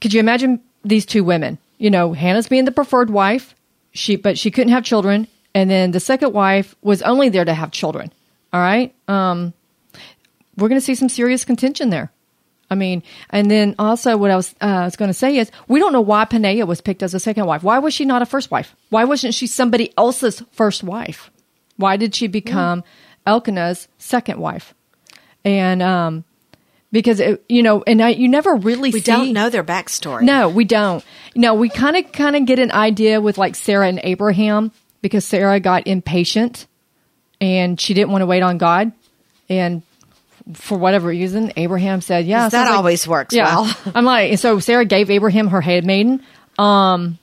could 0.00 0.12
you 0.12 0.20
imagine 0.20 0.60
these 0.84 1.06
two 1.06 1.24
women? 1.24 1.58
You 1.78 1.90
know, 1.90 2.12
Hannah's 2.12 2.48
being 2.48 2.64
the 2.64 2.72
preferred 2.72 3.10
wife, 3.10 3.54
she 3.92 4.16
but 4.16 4.38
she 4.38 4.50
couldn't 4.50 4.72
have 4.72 4.84
children, 4.84 5.28
and 5.54 5.70
then 5.70 5.92
the 5.92 6.00
second 6.00 6.32
wife 6.32 6.74
was 6.82 7.02
only 7.02 7.28
there 7.28 7.44
to 7.44 7.54
have 7.54 7.70
children. 7.70 8.12
All 8.52 8.60
right. 8.60 8.94
Um, 9.06 9.52
we're 10.58 10.68
going 10.68 10.80
to 10.80 10.84
see 10.84 10.94
some 10.94 11.08
serious 11.08 11.44
contention 11.44 11.90
there. 11.90 12.10
I 12.70 12.74
mean, 12.74 13.02
and 13.30 13.50
then 13.50 13.74
also 13.78 14.18
what 14.18 14.30
I 14.30 14.36
was, 14.36 14.54
uh, 14.60 14.82
was 14.84 14.96
going 14.96 15.08
to 15.08 15.14
say 15.14 15.38
is 15.38 15.50
we 15.68 15.78
don't 15.80 15.92
know 15.92 16.02
why 16.02 16.26
Panea 16.26 16.66
was 16.66 16.82
picked 16.82 17.02
as 17.02 17.14
a 17.14 17.20
second 17.20 17.46
wife. 17.46 17.62
Why 17.62 17.78
was 17.78 17.94
she 17.94 18.04
not 18.04 18.20
a 18.20 18.26
first 18.26 18.50
wife? 18.50 18.76
Why 18.90 19.04
wasn't 19.04 19.32
she 19.32 19.46
somebody 19.46 19.94
else's 19.96 20.42
first 20.52 20.82
wife? 20.84 21.30
Why 21.76 21.96
did 21.96 22.14
she 22.14 22.26
become 22.26 22.84
Elkanah's 23.26 23.88
second 23.96 24.38
wife? 24.38 24.74
And 25.44 25.80
um, 25.80 26.24
because 26.92 27.20
it, 27.20 27.42
you 27.48 27.62
know, 27.62 27.82
and 27.86 28.02
I, 28.02 28.10
you 28.10 28.28
never 28.28 28.54
really 28.54 28.90
We 28.90 29.00
see, 29.00 29.10
don't 29.10 29.32
know 29.32 29.48
their 29.48 29.64
backstory. 29.64 30.22
no, 30.22 30.50
we 30.50 30.64
don't. 30.64 31.02
No, 31.34 31.54
we 31.54 31.70
kind 31.70 31.96
of 31.96 32.12
kind 32.12 32.36
of 32.36 32.44
get 32.44 32.58
an 32.58 32.72
idea 32.72 33.20
with 33.20 33.38
like 33.38 33.54
Sarah 33.54 33.88
and 33.88 34.00
Abraham 34.02 34.72
because 35.00 35.24
Sarah 35.24 35.60
got 35.60 35.86
impatient 35.86 36.66
and 37.40 37.80
she 37.80 37.94
didn't 37.94 38.10
want 38.10 38.22
to 38.22 38.26
wait 38.26 38.42
on 38.42 38.58
God, 38.58 38.92
and 39.48 39.82
for 40.54 40.78
whatever 40.78 41.08
reason, 41.08 41.52
Abraham 41.56 42.00
said, 42.00 42.26
"Yeah." 42.26 42.48
that 42.48 42.64
like- 42.68 42.74
always 42.76 43.06
works 43.06 43.34
yeah. 43.34 43.44
well. 43.44 43.76
I'm 43.94 44.04
like, 44.04 44.38
so 44.38 44.58
Sarah 44.60 44.84
gave 44.84 45.10
Abraham 45.10 45.48
her 45.48 45.60
handmaiden. 45.60 46.22
Well, 46.58 47.16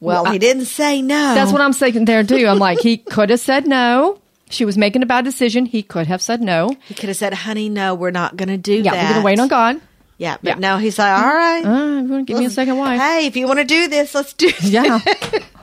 Well, 0.00 0.32
he 0.32 0.38
didn't 0.38 0.64
say 0.64 1.02
no. 1.02 1.34
That's 1.34 1.52
what 1.52 1.60
I'm 1.60 1.74
saying 1.74 2.04
there 2.06 2.24
too. 2.24 2.46
I'm 2.46 2.58
like, 2.58 2.80
he 2.80 2.96
could 2.96 3.28
have 3.30 3.40
said 3.40 3.66
no. 3.66 4.18
She 4.48 4.64
was 4.64 4.76
making 4.78 5.02
a 5.02 5.06
bad 5.06 5.24
decision. 5.24 5.66
He 5.66 5.82
could 5.82 6.06
have 6.06 6.22
said 6.22 6.40
no. 6.40 6.74
He 6.86 6.94
could 6.94 7.08
have 7.08 7.16
said, 7.18 7.34
"Honey, 7.34 7.68
no, 7.68 7.94
we're 7.94 8.10
not 8.10 8.36
going 8.36 8.48
to 8.48 8.56
do 8.56 8.72
Yeah, 8.74 8.92
that. 8.92 9.02
we're 9.08 9.12
gonna 9.14 9.24
wait 9.24 9.38
on 9.38 9.48
God. 9.48 9.80
Yeah, 10.18 10.36
but 10.42 10.48
Yeah. 10.50 10.54
no, 10.58 10.76
he's 10.78 10.98
like, 10.98 11.22
"All 11.22 11.28
right, 11.34 11.64
Uh, 11.64 12.00
you 12.02 12.08
want 12.08 12.26
to 12.26 12.32
give 12.32 12.38
me 12.38 12.46
a 12.46 12.50
second 12.50 12.76
wife? 12.76 13.00
Hey, 13.00 13.26
if 13.26 13.36
you 13.36 13.46
want 13.46 13.58
to 13.60 13.64
do 13.64 13.88
this, 13.88 14.14
let's 14.14 14.32
do. 14.32 14.48
It. 14.48 14.62
Yeah. 14.64 14.98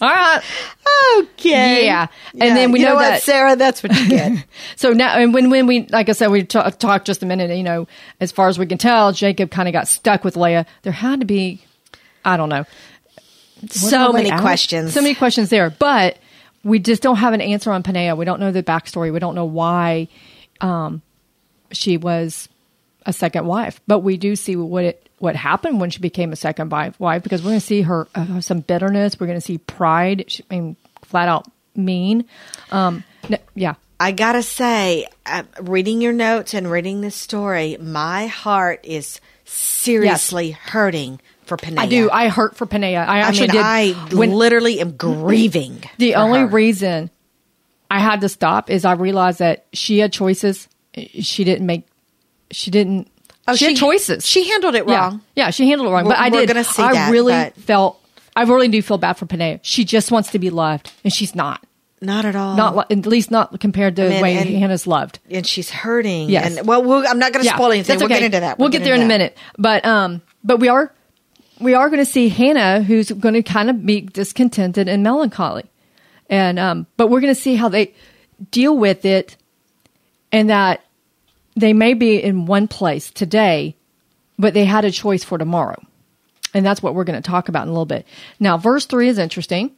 All 0.00 0.08
right. 0.08 0.42
Okay. 1.18 1.84
Yeah. 1.86 2.06
And 2.32 2.56
then 2.56 2.72
we 2.72 2.80
you 2.80 2.86
know, 2.86 2.92
know 2.92 2.96
what, 2.96 3.08
that- 3.08 3.22
Sarah. 3.22 3.56
That's 3.56 3.82
what 3.82 3.94
you 3.98 4.08
get. 4.08 4.44
So 4.76 4.92
now, 4.92 5.18
and 5.18 5.34
when 5.34 5.50
when 5.50 5.66
we, 5.66 5.86
like 5.88 6.08
I 6.08 6.12
said, 6.12 6.28
we 6.30 6.44
ta- 6.44 6.70
talked 6.70 7.06
just 7.06 7.22
a 7.22 7.26
minute. 7.26 7.56
You 7.56 7.64
know, 7.64 7.88
as 8.20 8.30
far 8.30 8.48
as 8.48 8.58
we 8.58 8.66
can 8.66 8.78
tell, 8.78 9.12
Jacob 9.12 9.50
kind 9.50 9.68
of 9.68 9.72
got 9.72 9.88
stuck 9.88 10.22
with 10.24 10.36
Leah. 10.36 10.66
There 10.82 10.92
had 10.92 11.20
to 11.20 11.26
be, 11.26 11.64
I 12.24 12.36
don't 12.36 12.48
know, 12.48 12.64
so 13.68 14.12
many 14.12 14.30
out? 14.30 14.40
questions. 14.40 14.94
So 14.94 15.02
many 15.02 15.14
questions 15.14 15.50
there, 15.50 15.70
but 15.70 16.18
we 16.62 16.78
just 16.78 17.02
don't 17.02 17.16
have 17.16 17.32
an 17.32 17.40
answer 17.40 17.72
on 17.72 17.82
Panea. 17.82 18.16
We 18.16 18.24
don't 18.24 18.40
know 18.40 18.52
the 18.52 18.62
backstory. 18.62 19.12
We 19.12 19.18
don't 19.18 19.34
know 19.34 19.44
why 19.44 20.08
um, 20.60 21.02
she 21.72 21.96
was 21.96 22.48
a 23.04 23.12
second 23.12 23.46
wife, 23.46 23.80
but 23.86 24.00
we 24.00 24.16
do 24.16 24.36
see 24.36 24.54
what 24.54 24.84
it 24.84 25.07
what 25.18 25.36
happened 25.36 25.80
when 25.80 25.90
she 25.90 26.00
became 26.00 26.32
a 26.32 26.36
second 26.36 26.70
wife. 26.98 27.22
Because 27.22 27.42
we're 27.42 27.50
going 27.50 27.60
to 27.60 27.66
see 27.66 27.82
her 27.82 28.08
uh, 28.14 28.40
some 28.40 28.60
bitterness. 28.60 29.18
We're 29.18 29.26
going 29.26 29.38
to 29.38 29.44
see 29.44 29.58
pride. 29.58 30.24
She, 30.28 30.44
I 30.50 30.54
mean, 30.60 30.76
flat 31.02 31.28
out 31.28 31.46
mean. 31.74 32.24
Um, 32.70 33.04
yeah. 33.54 33.74
I 34.00 34.12
gotta 34.12 34.44
say, 34.44 35.06
uh, 35.26 35.42
reading 35.60 36.00
your 36.00 36.12
notes 36.12 36.54
and 36.54 36.70
reading 36.70 37.00
this 37.00 37.16
story, 37.16 37.76
my 37.80 38.28
heart 38.28 38.80
is 38.84 39.20
seriously 39.44 40.52
hurting 40.52 41.20
for 41.44 41.56
Panea. 41.56 41.78
I 41.80 41.86
do. 41.86 42.08
I 42.10 42.28
hurt 42.28 42.56
for 42.56 42.64
Panea. 42.66 43.04
I 43.04 43.16
I 43.16 43.18
actually 43.20 43.48
mean, 43.48 43.56
did. 43.56 43.62
I 43.64 43.92
when 44.14 44.30
literally 44.30 44.80
am 44.80 44.96
grieving. 44.96 45.82
the 45.98 46.14
only 46.14 46.40
her. 46.40 46.46
reason 46.46 47.10
I 47.90 47.98
had 47.98 48.20
to 48.20 48.28
stop 48.28 48.70
is 48.70 48.84
I 48.84 48.92
realized 48.92 49.40
that 49.40 49.66
she 49.72 49.98
had 49.98 50.12
choices. 50.12 50.68
She 50.94 51.42
didn't 51.42 51.66
make. 51.66 51.86
She 52.52 52.70
didn't. 52.70 53.10
Oh, 53.48 53.56
she, 53.56 53.64
had 53.66 53.76
choices. 53.76 54.26
She 54.26 54.48
handled 54.48 54.74
it 54.74 54.86
yeah, 54.86 54.98
wrong. 54.98 55.22
yeah, 55.34 55.50
she 55.50 55.68
handled 55.68 55.88
it 55.88 55.92
wrong. 55.92 56.04
We're- 56.04 56.14
but 56.16 56.20
I 56.20 56.30
did. 56.30 56.66
see 56.66 56.82
I 56.82 56.92
that, 56.92 57.10
really 57.10 57.32
but- 57.32 57.54
felt. 57.56 58.00
I 58.36 58.42
really 58.42 58.68
do 58.68 58.80
feel 58.82 58.98
bad 58.98 59.14
for 59.14 59.26
Panea. 59.26 59.58
She 59.62 59.84
just 59.84 60.12
wants 60.12 60.30
to 60.30 60.38
be 60.38 60.50
loved, 60.50 60.92
and 61.02 61.12
she's 61.12 61.34
not. 61.34 61.64
Not 62.00 62.24
at 62.24 62.36
all. 62.36 62.54
Not 62.54 62.92
at 62.92 63.06
least 63.06 63.32
not 63.32 63.58
compared 63.58 63.96
to 63.96 64.02
the 64.02 64.10
mean, 64.10 64.22
way 64.22 64.36
and- 64.36 64.48
Hannah's 64.50 64.86
loved. 64.86 65.18
and 65.30 65.44
she's 65.44 65.70
hurting. 65.70 66.28
Yes. 66.30 66.56
And 66.58 66.68
well, 66.68 66.82
we'll 66.84 67.04
I'm 67.06 67.18
not 67.18 67.32
going 67.32 67.44
to 67.44 67.50
spoil 67.50 67.72
anything. 67.72 67.94
that's 67.98 68.00
We'll 68.02 68.08
get 68.08 68.22
into 68.22 68.38
that. 68.38 68.58
We'll, 68.58 68.68
get 68.68 68.84
there 68.84 68.94
in 68.94 69.02
a 69.02 69.06
minute. 69.06 69.36
But 69.58 69.84
um, 69.84 70.22
but 70.44 70.60
we 70.60 70.68
are 70.68 70.92
we 71.60 71.74
are 71.74 71.88
going 71.88 71.98
to 71.98 72.10
see 72.10 72.28
Hannah, 72.28 72.82
who's 72.82 73.10
going 73.10 73.34
to 73.34 73.42
kind 73.42 73.70
of 73.70 73.84
be 73.84 74.02
discontented 74.02 74.88
and 74.88 75.02
melancholy, 75.02 75.64
and 76.30 76.58
um, 76.60 76.86
but 76.96 77.08
we're 77.08 77.20
going 77.20 77.34
to 77.34 77.40
see 77.40 77.56
how 77.56 77.68
they 77.68 77.92
deal 78.52 78.76
with 78.76 79.04
it, 79.04 79.36
and 80.30 80.50
that 80.50 80.84
they 81.58 81.72
may 81.72 81.94
be 81.94 82.22
in 82.22 82.46
one 82.46 82.68
place 82.68 83.10
today, 83.10 83.74
but 84.38 84.54
they 84.54 84.64
had 84.64 84.84
a 84.84 84.90
choice 84.90 85.24
for 85.24 85.38
tomorrow, 85.38 85.82
and 86.54 86.64
that's 86.64 86.82
what 86.82 86.94
we're 86.94 87.04
going 87.04 87.20
to 87.20 87.30
talk 87.30 87.48
about 87.48 87.64
in 87.64 87.68
a 87.68 87.72
little 87.72 87.86
bit. 87.86 88.06
Now, 88.38 88.56
verse 88.56 88.86
three 88.86 89.08
is 89.08 89.18
interesting. 89.18 89.72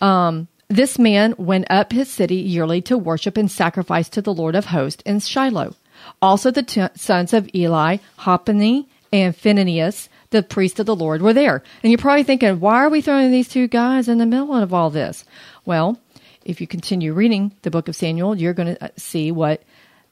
Um, 0.00 0.48
this 0.68 0.98
man 0.98 1.34
went 1.36 1.66
up 1.70 1.92
his 1.92 2.08
city 2.08 2.36
yearly 2.36 2.80
to 2.82 2.96
worship 2.96 3.36
and 3.36 3.50
sacrifice 3.50 4.08
to 4.10 4.22
the 4.22 4.32
Lord 4.32 4.54
of 4.54 4.66
hosts 4.66 5.02
in 5.04 5.20
Shiloh. 5.20 5.74
Also, 6.20 6.50
the 6.50 6.62
t- 6.62 6.86
sons 6.94 7.32
of 7.32 7.48
Eli, 7.54 7.98
Hophni, 8.16 8.88
and 9.12 9.36
Phinehas, 9.36 10.08
the 10.30 10.42
priest 10.42 10.80
of 10.80 10.86
the 10.86 10.96
Lord, 10.96 11.22
were 11.22 11.32
there. 11.32 11.62
And 11.82 11.92
you're 11.92 11.98
probably 11.98 12.24
thinking, 12.24 12.60
why 12.60 12.76
are 12.84 12.90
we 12.90 13.00
throwing 13.00 13.30
these 13.30 13.48
two 13.48 13.68
guys 13.68 14.08
in 14.08 14.18
the 14.18 14.26
middle 14.26 14.54
of 14.54 14.74
all 14.74 14.90
this? 14.90 15.24
Well, 15.64 16.00
if 16.44 16.60
you 16.60 16.66
continue 16.66 17.12
reading 17.12 17.52
the 17.62 17.70
book 17.70 17.88
of 17.88 17.96
Samuel, 17.96 18.36
you're 18.36 18.54
going 18.54 18.76
to 18.76 18.92
see 18.96 19.30
what 19.30 19.62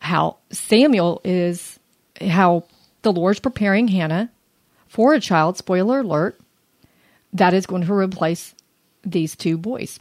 how 0.02 0.36
Samuel 0.50 1.20
is 1.24 1.78
how 2.20 2.64
the 3.02 3.12
Lord's 3.12 3.40
preparing 3.40 3.88
Hannah 3.88 4.30
for 4.88 5.14
a 5.14 5.20
child. 5.20 5.56
Spoiler 5.56 6.00
alert: 6.00 6.38
that 7.32 7.54
is 7.54 7.66
going 7.66 7.86
to 7.86 7.94
replace 7.94 8.54
these 9.04 9.36
two 9.36 9.56
boys. 9.56 10.00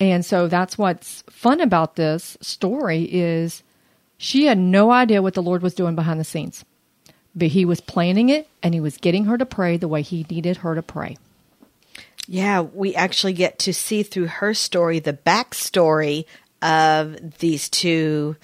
And 0.00 0.24
so 0.24 0.48
that's 0.48 0.78
what's 0.78 1.22
fun 1.28 1.60
about 1.60 1.96
this 1.96 2.38
story 2.40 3.02
is 3.02 3.62
she 4.16 4.46
had 4.46 4.58
no 4.58 4.90
idea 4.90 5.22
what 5.22 5.34
the 5.34 5.42
Lord 5.42 5.60
was 5.60 5.74
doing 5.74 5.94
behind 5.94 6.18
the 6.18 6.24
scenes. 6.24 6.64
but 7.34 7.48
he 7.48 7.64
was 7.64 7.80
planning 7.80 8.28
it 8.28 8.48
and 8.62 8.74
he 8.74 8.80
was 8.80 8.96
getting 8.96 9.26
her 9.26 9.38
to 9.38 9.46
pray 9.46 9.76
the 9.76 9.88
way 9.88 10.02
he 10.02 10.26
needed 10.28 10.58
her 10.58 10.74
to 10.74 10.82
pray. 10.82 11.16
Yeah, 12.26 12.60
we 12.60 12.94
actually 12.94 13.32
get 13.32 13.58
to 13.60 13.72
see 13.72 14.02
through 14.02 14.26
her 14.26 14.52
story 14.54 14.98
the 14.98 15.14
backstory 15.14 16.26
of 16.60 17.38
these 17.38 17.68
two 17.68 18.36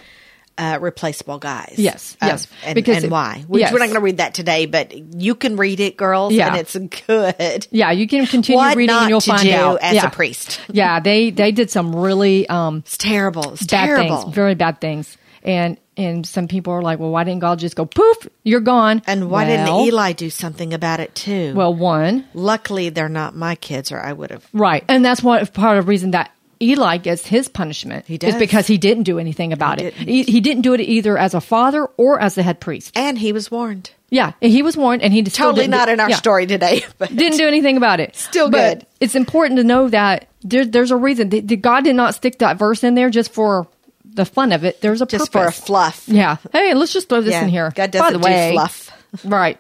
uh, 0.57 0.79
replaceable 0.81 1.39
guys. 1.39 1.75
Yes, 1.79 2.17
Um, 2.21 2.29
yes, 2.29 2.47
and, 2.65 2.75
because 2.75 2.97
and 2.97 3.05
it- 3.07 3.11
why? 3.11 3.45
Which 3.49 3.61
yes. 3.61 3.73
we're 3.73 3.81
not 3.81 3.87
going 3.87 3.97
to 3.97 4.05
read 4.05 4.19
that 4.19 4.35
today, 4.35 4.67
but 4.67 4.93
you 5.21 5.35
can 5.35 5.57
read 5.57 5.81
it, 5.81 5.97
girls, 5.97 6.33
Yeah. 6.33 6.49
and 6.49 6.57
it's 6.57 6.77
good. 7.07 7.67
Yeah, 7.71 7.91
you 7.91 8.07
can 8.07 8.27
continue 8.27 8.59
What 8.59 8.77
reading 8.77 8.95
not 8.95 9.03
and 9.03 9.11
you'll 9.11 9.21
to 9.21 9.31
find 9.31 9.43
do 9.43 9.53
out. 9.53 9.79
as 9.83 9.95
yeah. 9.95 10.07
a 10.07 10.11
priest. 10.11 10.61
yeah, 10.73 11.01
they 11.01 11.31
they 11.31 11.51
did 11.53 11.71
some 11.71 11.95
really 11.95 12.49
um, 12.49 12.79
It's 12.79 12.97
terrible. 12.97 13.53
It's 13.55 13.67
bad 13.67 13.87
terrible. 13.87 14.23
things, 14.23 14.35
very 14.35 14.55
bad 14.55 14.81
things. 14.81 15.17
And 15.43 15.79
and 15.97 16.27
some 16.27 16.49
people 16.49 16.73
are 16.73 16.83
like, 16.83 16.99
well, 16.99 17.11
why 17.11 17.23
didn't 17.23 17.39
God 17.41 17.61
just 17.61 17.77
go 17.77 17.85
poof? 17.85 18.29
You're 18.43 18.61
gone. 18.61 19.03
and 19.07 19.31
why 19.31 19.47
Well- 19.47 19.67
didn't 19.67 19.87
Eli 19.89 20.13
do 20.13 20.29
something 20.31 20.73
about 20.75 20.99
it 21.01 21.15
too? 21.15 21.53
Well, 21.55 21.73
one, 21.75 22.25
luckily 22.35 22.89
they're 22.89 23.09
not 23.09 23.37
my 23.37 23.55
kids, 23.55 23.93
or 23.93 24.01
I 24.01 24.13
would 24.13 24.31
have. 24.31 24.45
right, 24.53 24.83
and 24.89 25.05
that's 25.05 25.23
what 25.23 25.53
part 25.53 25.79
of 25.79 25.85
the 25.85 25.89
reason 25.89 26.13
that 26.13 26.31
Eli 26.71 26.97
gets 26.99 27.27
his 27.27 27.49
punishment. 27.49 28.07
He 28.07 28.15
is 28.15 28.19
does. 28.21 28.35
because 28.37 28.67
he 28.67 28.79
didn't 28.79 29.05
do 29.05 29.19
anything 29.19 29.53
about 29.53 29.81
He 29.81 29.87
it. 29.87 29.95
didn't. 29.95 30.09
He, 30.09 30.23
he 30.25 30.41
didn't 30.41 30.63
do 30.63 30.73
it 30.75 30.81
either 30.81 31.17
as 31.19 31.35
a 31.35 31.41
father 31.41 31.85
or 31.97 32.21
as 32.21 32.35
the 32.35 32.43
head 32.43 32.61
priest. 32.61 32.93
And 32.97 33.19
he 33.19 33.33
was 33.33 33.51
warned. 33.51 33.91
Yeah, 34.11 34.33
he 34.41 34.63
was 34.63 34.77
warned, 34.77 35.03
and 35.03 35.13
he 35.13 35.23
Totally 35.25 35.63
didn't 35.63 35.71
not 35.73 35.87
do- 35.87 35.93
in 35.93 36.01
our 36.01 36.11
yeah. 36.11 36.17
story 36.17 36.47
today, 36.47 36.85
but 36.99 37.15
didn't 37.15 37.39
do 37.39 37.49
anything 37.49 37.77
about 37.77 37.99
it. 38.01 38.15
Still 38.15 38.49
But 38.51 38.79
good. 38.81 38.87
It's 39.01 39.15
important 39.17 39.59
to 39.59 39.65
know 39.65 39.89
that 39.89 40.29
there, 40.43 40.65
there's 40.65 40.91
a 40.93 40.97
reason. 40.97 41.31
The- 41.31 41.41
the- 41.41 41.57
God 41.57 41.83
did 41.85 41.97
not 41.97 42.15
stick 42.15 42.39
that 42.39 42.57
verse 42.59 42.85
in 42.85 42.95
there 42.95 43.11
just 43.11 43.33
for 43.33 43.67
the 44.05 44.25
fun 44.25 44.53
of 44.53 44.63
it. 44.65 44.81
There's 44.81 45.03
a 45.03 45.07
just 45.07 45.33
for 45.33 45.47
a 45.47 45.51
fluff. 45.53 46.05
Yeah. 46.07 46.37
Hey, 46.53 46.75
let's 46.75 46.93
just 46.93 47.09
throw 47.09 47.21
this 47.21 47.33
Yeah, 47.33 47.43
in 47.43 47.49
here. 47.49 47.73
God 47.75 47.91
By 47.91 47.99
doesn't 47.99 48.21
the 48.21 48.25
way, 48.25 48.51
do 48.51 48.55
fluff. 48.55 48.91
right. 49.25 49.59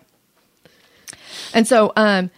And 1.53 1.67
so, 1.67 1.93
um, 1.97 2.31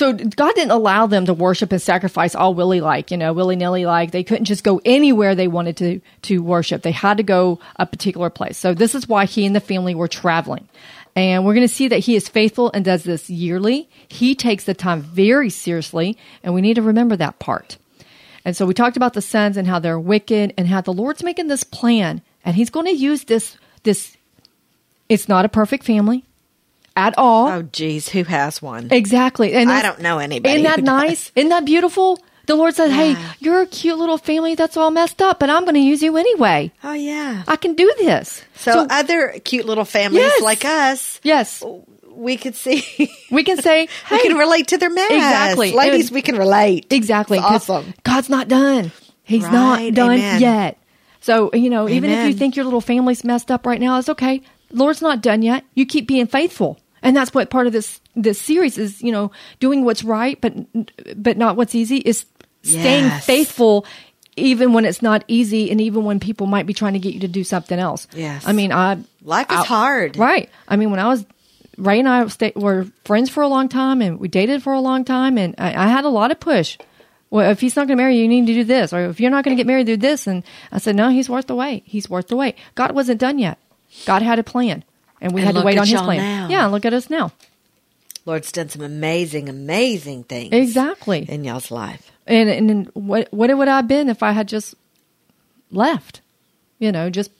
so 0.00 0.14
God 0.14 0.54
didn't 0.54 0.70
allow 0.70 1.06
them 1.06 1.26
to 1.26 1.34
worship 1.34 1.72
and 1.72 1.82
sacrifice 1.82 2.34
all 2.34 2.54
willy 2.54 2.80
like, 2.80 3.10
you 3.10 3.18
know, 3.18 3.34
willy 3.34 3.54
nilly 3.54 3.84
like. 3.84 4.12
They 4.12 4.24
couldn't 4.24 4.46
just 4.46 4.64
go 4.64 4.80
anywhere 4.84 5.34
they 5.34 5.46
wanted 5.46 5.76
to 5.76 6.00
to 6.22 6.42
worship. 6.42 6.80
They 6.80 6.90
had 6.90 7.18
to 7.18 7.22
go 7.22 7.60
a 7.76 7.84
particular 7.84 8.30
place. 8.30 8.56
So 8.56 8.72
this 8.72 8.94
is 8.94 9.06
why 9.06 9.26
he 9.26 9.44
and 9.44 9.54
the 9.54 9.60
family 9.60 9.94
were 9.94 10.08
traveling. 10.08 10.66
And 11.14 11.44
we're 11.44 11.52
going 11.52 11.68
to 11.68 11.74
see 11.74 11.88
that 11.88 11.98
he 11.98 12.16
is 12.16 12.28
faithful 12.28 12.70
and 12.72 12.82
does 12.82 13.04
this 13.04 13.28
yearly. 13.28 13.90
He 14.08 14.34
takes 14.34 14.64
the 14.64 14.72
time 14.72 15.02
very 15.02 15.50
seriously, 15.50 16.16
and 16.42 16.54
we 16.54 16.62
need 16.62 16.74
to 16.74 16.82
remember 16.82 17.16
that 17.16 17.38
part. 17.38 17.76
And 18.44 18.56
so 18.56 18.64
we 18.64 18.72
talked 18.72 18.96
about 18.96 19.12
the 19.12 19.20
sons 19.20 19.58
and 19.58 19.68
how 19.68 19.80
they're 19.80 20.00
wicked 20.00 20.54
and 20.56 20.66
how 20.66 20.80
the 20.80 20.94
Lord's 20.94 21.22
making 21.22 21.48
this 21.48 21.62
plan 21.62 22.22
and 22.42 22.56
he's 22.56 22.70
going 22.70 22.86
to 22.86 22.92
use 22.92 23.24
this 23.24 23.56
this 23.82 24.16
it's 25.08 25.28
not 25.28 25.44
a 25.44 25.48
perfect 25.48 25.84
family 25.84 26.24
at 27.08 27.14
all. 27.18 27.48
Oh, 27.48 27.62
geez, 27.62 28.08
who 28.08 28.24
has 28.24 28.60
one? 28.62 28.88
Exactly. 28.90 29.54
And 29.54 29.70
I 29.70 29.82
don't 29.82 30.00
know 30.00 30.18
anybody 30.18 30.54
Isn't 30.54 30.64
that 30.64 30.76
does. 30.76 30.84
nice? 30.84 31.32
Isn't 31.34 31.50
that 31.50 31.64
beautiful? 31.64 32.18
The 32.46 32.56
Lord 32.56 32.74
said, 32.74 32.90
Hey, 32.90 33.16
you're 33.38 33.60
a 33.62 33.66
cute 33.66 33.96
little 33.98 34.18
family 34.18 34.54
that's 34.56 34.76
all 34.76 34.90
messed 34.90 35.22
up, 35.22 35.38
but 35.38 35.48
I'm 35.50 35.62
going 35.62 35.74
to 35.74 35.80
use 35.80 36.02
you 36.02 36.16
anyway. 36.16 36.72
Oh, 36.82 36.92
yeah. 36.94 37.44
I 37.46 37.56
can 37.56 37.74
do 37.74 37.92
this. 37.98 38.42
So, 38.56 38.86
other 38.90 39.36
cute 39.44 39.66
little 39.66 39.84
families 39.84 40.22
Yes. 40.24 40.42
like 40.42 40.64
us, 40.64 41.20
yes, 41.22 41.62
we 42.10 42.36
could 42.36 42.56
see, 42.56 42.82
we 43.30 43.44
can 43.44 43.62
say, 43.62 43.88
we 44.10 44.22
can 44.22 44.36
relate 44.36 44.68
to 44.68 44.78
their 44.78 44.90
mess. 44.90 45.10
Exactly. 45.12 45.72
ladies. 45.72 46.10
We 46.10 46.22
can 46.22 46.36
relate. 46.36 46.86
Exactly. 46.90 47.38
Awesome. 47.38 47.94
God's 48.02 48.28
not 48.28 48.48
done. 48.48 48.90
He's 49.22 49.44
Right. 49.44 49.52
not 49.52 49.94
done 49.94 50.12
Amen. 50.18 50.40
yet. 50.40 50.76
So, 51.20 51.50
you 51.54 51.70
know, 51.70 51.88
even 51.88 52.10
if 52.10 52.26
you 52.26 52.32
think 52.34 52.56
your 52.56 52.64
little 52.64 52.80
family's 52.80 53.22
messed 53.22 53.50
up 53.52 53.64
right 53.64 53.78
now, 53.80 53.98
it's 53.98 54.08
okay. 54.08 54.42
Lord's 54.72 55.02
not 55.02 55.20
done 55.22 55.42
yet. 55.42 55.64
You 55.74 55.86
keep 55.86 56.08
being 56.08 56.26
faithful. 56.26 56.79
And 57.02 57.16
that's 57.16 57.32
what 57.32 57.50
part 57.50 57.66
of 57.66 57.72
this 57.72 58.00
this 58.14 58.40
series 58.40 58.78
is, 58.78 59.00
you 59.02 59.12
know, 59.12 59.30
doing 59.60 59.84
what's 59.84 60.04
right 60.04 60.40
but 60.40 60.54
but 61.16 61.36
not 61.36 61.56
what's 61.56 61.74
easy 61.74 61.96
is 61.98 62.26
staying 62.62 63.04
Yes. 63.04 63.24
faithful 63.24 63.86
even 64.36 64.72
when 64.72 64.84
it's 64.84 65.02
not 65.02 65.24
easy 65.28 65.70
and 65.70 65.80
even 65.80 66.04
when 66.04 66.20
people 66.20 66.46
might 66.46 66.66
be 66.66 66.72
trying 66.74 66.92
to 66.94 66.98
get 66.98 67.12
you 67.14 67.20
to 67.20 67.28
do 67.28 67.44
something 67.44 67.78
else. 67.78 68.06
Yes. 68.14 68.46
I 68.46 68.52
mean, 68.52 68.72
I 68.72 68.98
Life 69.22 69.50
is 69.50 69.58
I- 69.58 69.64
hard. 69.64 70.16
Right. 70.16 70.48
I 70.68 70.76
mean, 70.76 70.90
when 70.90 71.00
I 71.00 71.08
was 71.08 71.24
Ray 71.76 71.98
and 72.00 72.08
I 72.08 72.26
stay, 72.28 72.52
were 72.56 72.86
friends 73.04 73.30
for 73.30 73.42
a 73.42 73.48
long 73.48 73.68
time, 73.68 74.02
and 74.02 74.20
we 74.20 74.28
dated 74.28 74.62
for 74.62 74.72
a 74.74 74.80
long 74.80 75.04
time, 75.04 75.38
and 75.38 75.54
I, 75.56 75.74
I 75.84 75.88
had 75.88 76.04
a 76.04 76.08
lot 76.10 76.30
of 76.30 76.38
push. 76.38 76.76
Well, 77.30 77.50
if 77.50 77.60
he's 77.60 77.74
not 77.76 77.86
going 77.86 77.96
to 77.96 78.02
marry 78.02 78.16
you, 78.16 78.22
you 78.22 78.28
need 78.28 78.46
to 78.46 78.52
do 78.54 78.64
this, 78.64 78.92
or 78.92 79.06
if 79.06 79.18
you're 79.20 79.30
not 79.30 79.44
going 79.44 79.56
to 79.56 79.60
get 79.60 79.66
married, 79.66 79.86
do 79.86 79.96
this. 79.96 80.26
And 80.26 80.42
I 80.72 80.78
said, 80.78 80.94
no, 80.96 81.08
he's 81.10 81.30
worth 81.30 81.46
the 81.46 81.54
wait. 81.54 81.82
He's 81.86 82.10
worth 82.10 82.28
the 82.28 82.36
wait. 82.36 82.56
God 82.74 82.92
wasn't 82.92 83.20
done 83.20 83.38
yet. 83.38 83.56
God 84.04 84.20
had 84.22 84.38
a 84.38 84.42
plan, 84.42 84.84
and 85.20 85.32
we 85.32 85.40
And 85.42 85.46
had 85.48 85.60
to 85.60 85.64
wait 85.66 85.78
on 85.78 85.86
His 85.86 86.00
plan. 86.00 86.18
now. 86.18 86.48
Yeah, 86.48 86.66
look 86.66 86.84
at 86.84 86.92
us 86.92 87.10
now. 87.10 87.32
Lord's 88.26 88.52
done 88.52 88.68
some 88.68 88.82
amazing, 88.82 89.48
amazing 89.48 90.24
things. 90.24 90.52
Exactly. 90.52 91.24
In 91.28 91.42
y'all's 91.44 91.70
life. 91.70 92.10
And 92.26 92.48
and 92.50 92.86
what 92.94 93.28
what 93.32 93.56
would 93.56 93.68
I 93.68 93.76
have 93.76 93.88
been 93.88 94.08
if 94.08 94.22
I 94.22 94.32
had 94.32 94.46
just 94.48 94.74
left? 95.70 96.20
You 96.78 96.92
know, 96.92 97.10
just. 97.10 97.30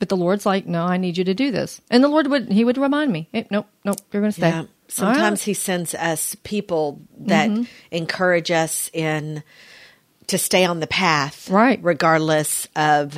But 0.00 0.08
the 0.08 0.16
Lord's 0.16 0.44
like, 0.44 0.66
no, 0.66 0.84
I 0.84 0.96
need 0.98 1.16
you 1.16 1.24
to 1.24 1.34
do 1.34 1.50
this, 1.50 1.80
and 1.88 2.02
the 2.04 2.08
Lord 2.08 2.26
would 2.26 2.50
He 2.50 2.64
would 2.64 2.76
remind 2.76 3.12
me, 3.12 3.28
hey, 3.32 3.46
nope, 3.50 3.66
nope, 3.84 3.96
you're 4.12 4.20
going 4.20 4.32
to 4.32 4.36
stay. 4.38 4.48
Yeah. 4.48 4.64
Sometimes 4.88 5.40
right. 5.40 5.44
he 5.46 5.54
sends 5.54 5.94
us 5.94 6.36
people 6.42 7.00
that 7.20 7.48
Mm-hmm. 7.48 7.62
encourage 7.90 8.50
us 8.50 8.90
in 8.92 9.42
to 10.26 10.36
stay 10.36 10.64
on 10.66 10.80
the 10.80 10.86
path, 10.88 11.48
Right. 11.48 11.78
Regardless 11.82 12.68
of 12.76 13.16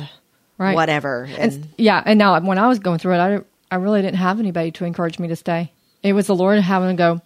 Right. 0.57 0.75
whatever. 0.75 1.23
And, 1.25 1.37
And 1.53 1.67
yeah, 1.77 2.01
and 2.05 2.17
now 2.19 2.39
when 2.39 2.57
I 2.57 2.67
was 2.69 2.79
going 2.79 2.99
through 2.99 3.15
it, 3.15 3.19
I 3.19 3.39
I 3.71 3.75
really 3.75 4.01
didn't 4.01 4.17
have 4.17 4.39
anybody 4.39 4.71
to 4.71 4.85
encourage 4.85 5.19
me 5.19 5.27
to 5.29 5.35
stay. 5.35 5.71
It 6.03 6.13
was 6.13 6.27
the 6.27 6.35
Lord 6.35 6.59
having 6.59 6.89
to 6.89 6.95
go, 6.95 7.21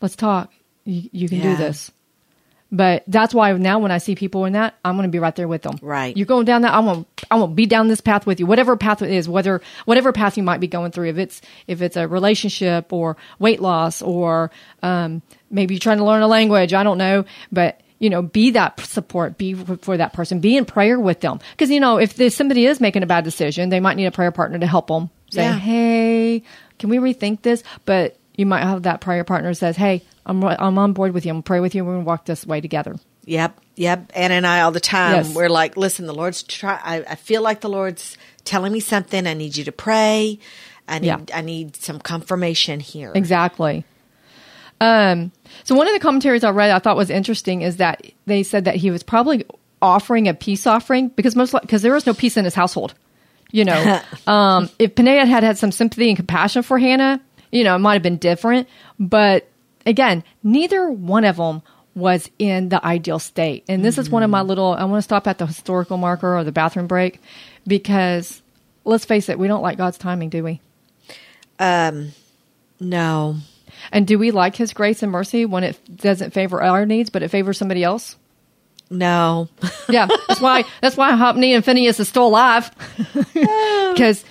let's 0.00 0.16
talk. 0.16 0.50
You, 0.84 1.08
you 1.12 1.28
can 1.28 1.38
Yeah. 1.38 1.50
do 1.52 1.56
this. 1.56 1.90
But 2.74 3.04
that's 3.06 3.34
why 3.34 3.52
now 3.52 3.80
when 3.80 3.90
I 3.92 3.98
see 3.98 4.14
people 4.14 4.46
in 4.46 4.54
that, 4.54 4.74
I'm 4.82 4.96
going 4.96 5.06
to 5.06 5.12
be 5.12 5.18
right 5.18 5.36
there 5.36 5.46
with 5.46 5.60
them. 5.60 5.76
Right. 5.82 6.16
You're 6.16 6.24
going 6.24 6.46
down 6.46 6.62
that. 6.62 6.72
I 6.72 6.78
want. 6.80 7.06
I 7.30 7.34
want 7.36 7.52
to 7.52 7.54
be 7.54 7.66
down 7.66 7.88
this 7.88 8.00
path 8.00 8.24
with 8.24 8.40
you. 8.40 8.46
Whatever 8.46 8.78
path 8.78 9.02
it 9.02 9.10
is, 9.10 9.28
whether 9.28 9.60
whatever 9.84 10.10
path 10.10 10.38
you 10.38 10.42
might 10.42 10.58
be 10.58 10.68
going 10.68 10.90
through. 10.90 11.10
If 11.10 11.18
it's 11.18 11.42
if 11.66 11.82
it's 11.82 11.98
a 11.98 12.08
relationship 12.08 12.90
or 12.90 13.18
weight 13.38 13.60
loss 13.60 14.00
or 14.00 14.50
um, 14.82 15.20
maybe 15.50 15.74
you're 15.74 15.80
trying 15.80 15.98
to 15.98 16.04
learn 16.04 16.22
a 16.22 16.26
language. 16.26 16.72
I 16.72 16.82
don't 16.82 16.96
know, 16.96 17.26
but 17.52 17.82
you 17.98 18.08
know, 18.08 18.22
be 18.22 18.52
that 18.52 18.80
support. 18.80 19.36
Be 19.36 19.52
for, 19.52 19.98
that 19.98 20.14
person. 20.14 20.40
Be 20.40 20.56
in 20.56 20.64
prayer 20.64 20.98
with 20.98 21.20
them. 21.20 21.40
Because 21.50 21.70
you 21.70 21.78
know, 21.78 21.98
if 21.98 22.32
somebody 22.32 22.64
is 22.64 22.80
making 22.80 23.02
a 23.02 23.06
bad 23.06 23.24
decision, 23.24 23.68
they 23.68 23.80
might 23.80 23.98
need 23.98 24.06
a 24.06 24.10
prayer 24.10 24.32
partner 24.32 24.58
to 24.58 24.66
help 24.66 24.86
them. 24.86 25.10
Say, 25.32 25.42
Yeah. 25.44 25.58
hey, 25.58 26.42
can 26.78 26.90
we 26.90 26.98
rethink 26.98 27.40
this? 27.40 27.62
But 27.86 28.16
you 28.36 28.44
might 28.44 28.62
have 28.62 28.82
that 28.82 29.00
prior 29.00 29.24
partner 29.24 29.54
says, 29.54 29.76
hey, 29.76 30.02
I'm 30.26 30.44
I'm 30.44 30.78
on 30.78 30.92
board 30.92 31.14
with 31.14 31.24
you. 31.24 31.30
I'm 31.30 31.36
gonna 31.36 31.42
pray 31.42 31.60
with 31.60 31.74
you. 31.74 31.84
We're 31.84 31.94
gonna 31.94 32.04
walk 32.04 32.26
this 32.26 32.46
way 32.46 32.60
together. 32.60 32.96
Yep, 33.24 33.58
yep. 33.76 34.12
Anna 34.14 34.34
and 34.34 34.46
I 34.46 34.60
all 34.60 34.72
the 34.72 34.80
time. 34.80 35.14
Yes. 35.14 35.34
We're 35.34 35.48
like, 35.48 35.76
listen, 35.76 36.06
the 36.06 36.14
Lord's 36.14 36.42
try. 36.42 36.78
I, 36.82 36.96
I 37.08 37.14
feel 37.14 37.40
like 37.40 37.60
the 37.62 37.70
Lord's 37.70 38.18
telling 38.44 38.72
me 38.72 38.80
something. 38.80 39.26
I 39.26 39.34
need 39.34 39.56
you 39.56 39.64
to 39.64 39.72
pray. 39.72 40.38
I 40.86 40.98
need. 40.98 41.06
Yeah. 41.06 41.20
I 41.32 41.40
need 41.40 41.76
some 41.76 41.98
confirmation 41.98 42.78
here. 42.80 43.12
Exactly. 43.14 43.84
Um, 44.80 45.32
so 45.64 45.74
one 45.74 45.86
of 45.86 45.94
the 45.94 46.00
commentaries 46.00 46.44
I 46.44 46.50
read 46.50 46.70
I 46.70 46.78
thought 46.78 46.96
was 46.96 47.10
interesting 47.10 47.62
is 47.62 47.76
that 47.76 48.04
they 48.26 48.42
said 48.42 48.64
that 48.64 48.74
he 48.76 48.90
was 48.90 49.02
probably 49.02 49.44
offering 49.80 50.28
a 50.28 50.34
peace 50.34 50.66
offering 50.66 51.08
because 51.08 51.36
most 51.36 51.52
because 51.60 51.82
there 51.82 51.94
was 51.94 52.06
no 52.06 52.14
peace 52.14 52.36
in 52.36 52.44
his 52.44 52.54
household. 52.54 52.94
You 53.52 53.64
know, 53.64 54.00
um, 54.26 54.68
if 54.78 54.94
Panea 54.96 55.24
had 55.26 55.44
had 55.44 55.58
some 55.58 55.70
sympathy 55.70 56.08
and 56.08 56.16
compassion 56.16 56.62
for 56.64 56.78
Hannah, 56.78 57.20
you 57.52 57.62
know, 57.62 57.76
it 57.76 57.78
might 57.78 57.94
have 57.94 58.02
been 58.02 58.16
different. 58.16 58.68
But 58.98 59.48
again, 59.86 60.24
neither 60.42 60.90
one 60.90 61.24
of 61.24 61.36
them 61.36 61.62
was 61.94 62.30
in 62.38 62.70
the 62.70 62.84
ideal 62.84 63.18
state. 63.18 63.64
And 63.68 63.84
this 63.84 63.98
is 63.98 64.08
one 64.10 64.22
of 64.22 64.30
my 64.30 64.40
little. 64.40 64.72
I 64.72 64.84
want 64.84 64.98
to 64.98 65.02
stop 65.02 65.26
at 65.26 65.38
the 65.38 65.46
historical 65.46 65.98
marker 65.98 66.36
or 66.36 66.42
the 66.42 66.52
bathroom 66.52 66.86
break 66.86 67.20
because 67.66 68.42
let's 68.84 69.04
face 69.04 69.28
it, 69.28 69.38
we 69.38 69.48
don't 69.48 69.62
like 69.62 69.76
God's 69.76 69.98
timing, 69.98 70.30
do 70.30 70.42
we? 70.42 70.60
Um, 71.58 72.12
No. 72.80 73.36
And 73.90 74.06
do 74.06 74.18
we 74.18 74.30
like 74.30 74.56
His 74.56 74.72
grace 74.72 75.02
and 75.02 75.12
mercy 75.12 75.44
when 75.44 75.64
it 75.64 75.78
doesn't 75.96 76.32
favor 76.32 76.62
our 76.62 76.86
needs, 76.86 77.10
but 77.10 77.22
it 77.22 77.28
favors 77.28 77.58
somebody 77.58 77.84
else? 77.84 78.16
No. 78.92 79.48
Yeah, 79.88 80.06
that's 80.28 80.40
why 80.40 80.64
that's 80.80 80.96
why 80.96 81.12
Hophni 81.12 81.54
and 81.54 81.64
Phinehas 81.64 81.98
is 81.98 82.08
still 82.08 82.26
alive 82.26 82.70
because 83.34 84.24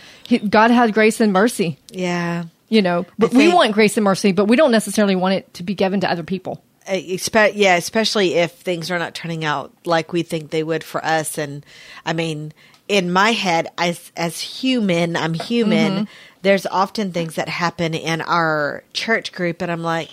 God 0.50 0.72
has 0.72 0.92
grace 0.92 1.20
and 1.20 1.34
mercy. 1.34 1.78
yeah. 1.90 2.46
You 2.70 2.82
know, 2.82 3.06
but 3.20 3.34
we 3.34 3.54
want 3.54 3.74
grace 3.74 3.98
and 3.98 4.06
mercy, 4.06 4.32
but 4.32 4.46
we 4.46 4.56
don't 4.56 4.72
necessarily 4.72 5.18
want 5.18 5.34
it 5.34 5.54
to 5.56 5.64
be 5.64 5.76
given 5.76 6.00
to 6.00 6.10
other 6.10 6.24
people. 6.24 6.64
Uh, 6.88 6.94
Espe- 6.94 7.52
yeah, 7.56 7.76
especially 7.76 8.36
if 8.36 8.54
things 8.54 8.90
are 8.90 8.98
not 8.98 9.14
turning 9.14 9.44
out 9.44 9.74
like 9.84 10.14
we 10.14 10.24
think 10.24 10.52
they 10.52 10.64
would 10.64 10.82
for 10.82 11.04
us. 11.04 11.38
And 11.38 11.66
I 12.06 12.14
mean, 12.14 12.54
in 12.88 13.12
my 13.12 13.32
head, 13.32 13.68
as 13.78 14.14
as 14.16 14.40
human, 14.40 15.18
I'm 15.18 15.34
human. 15.34 15.92
Mm-hmm. 15.92 16.04
There's 16.44 16.66
often 16.66 17.12
things 17.12 17.36
that 17.36 17.50
happen 17.50 17.94
in 17.94 18.22
our 18.22 18.86
church 18.94 19.34
group, 19.34 19.62
and 19.62 19.70
I'm 19.70 19.84
like, 19.84 20.12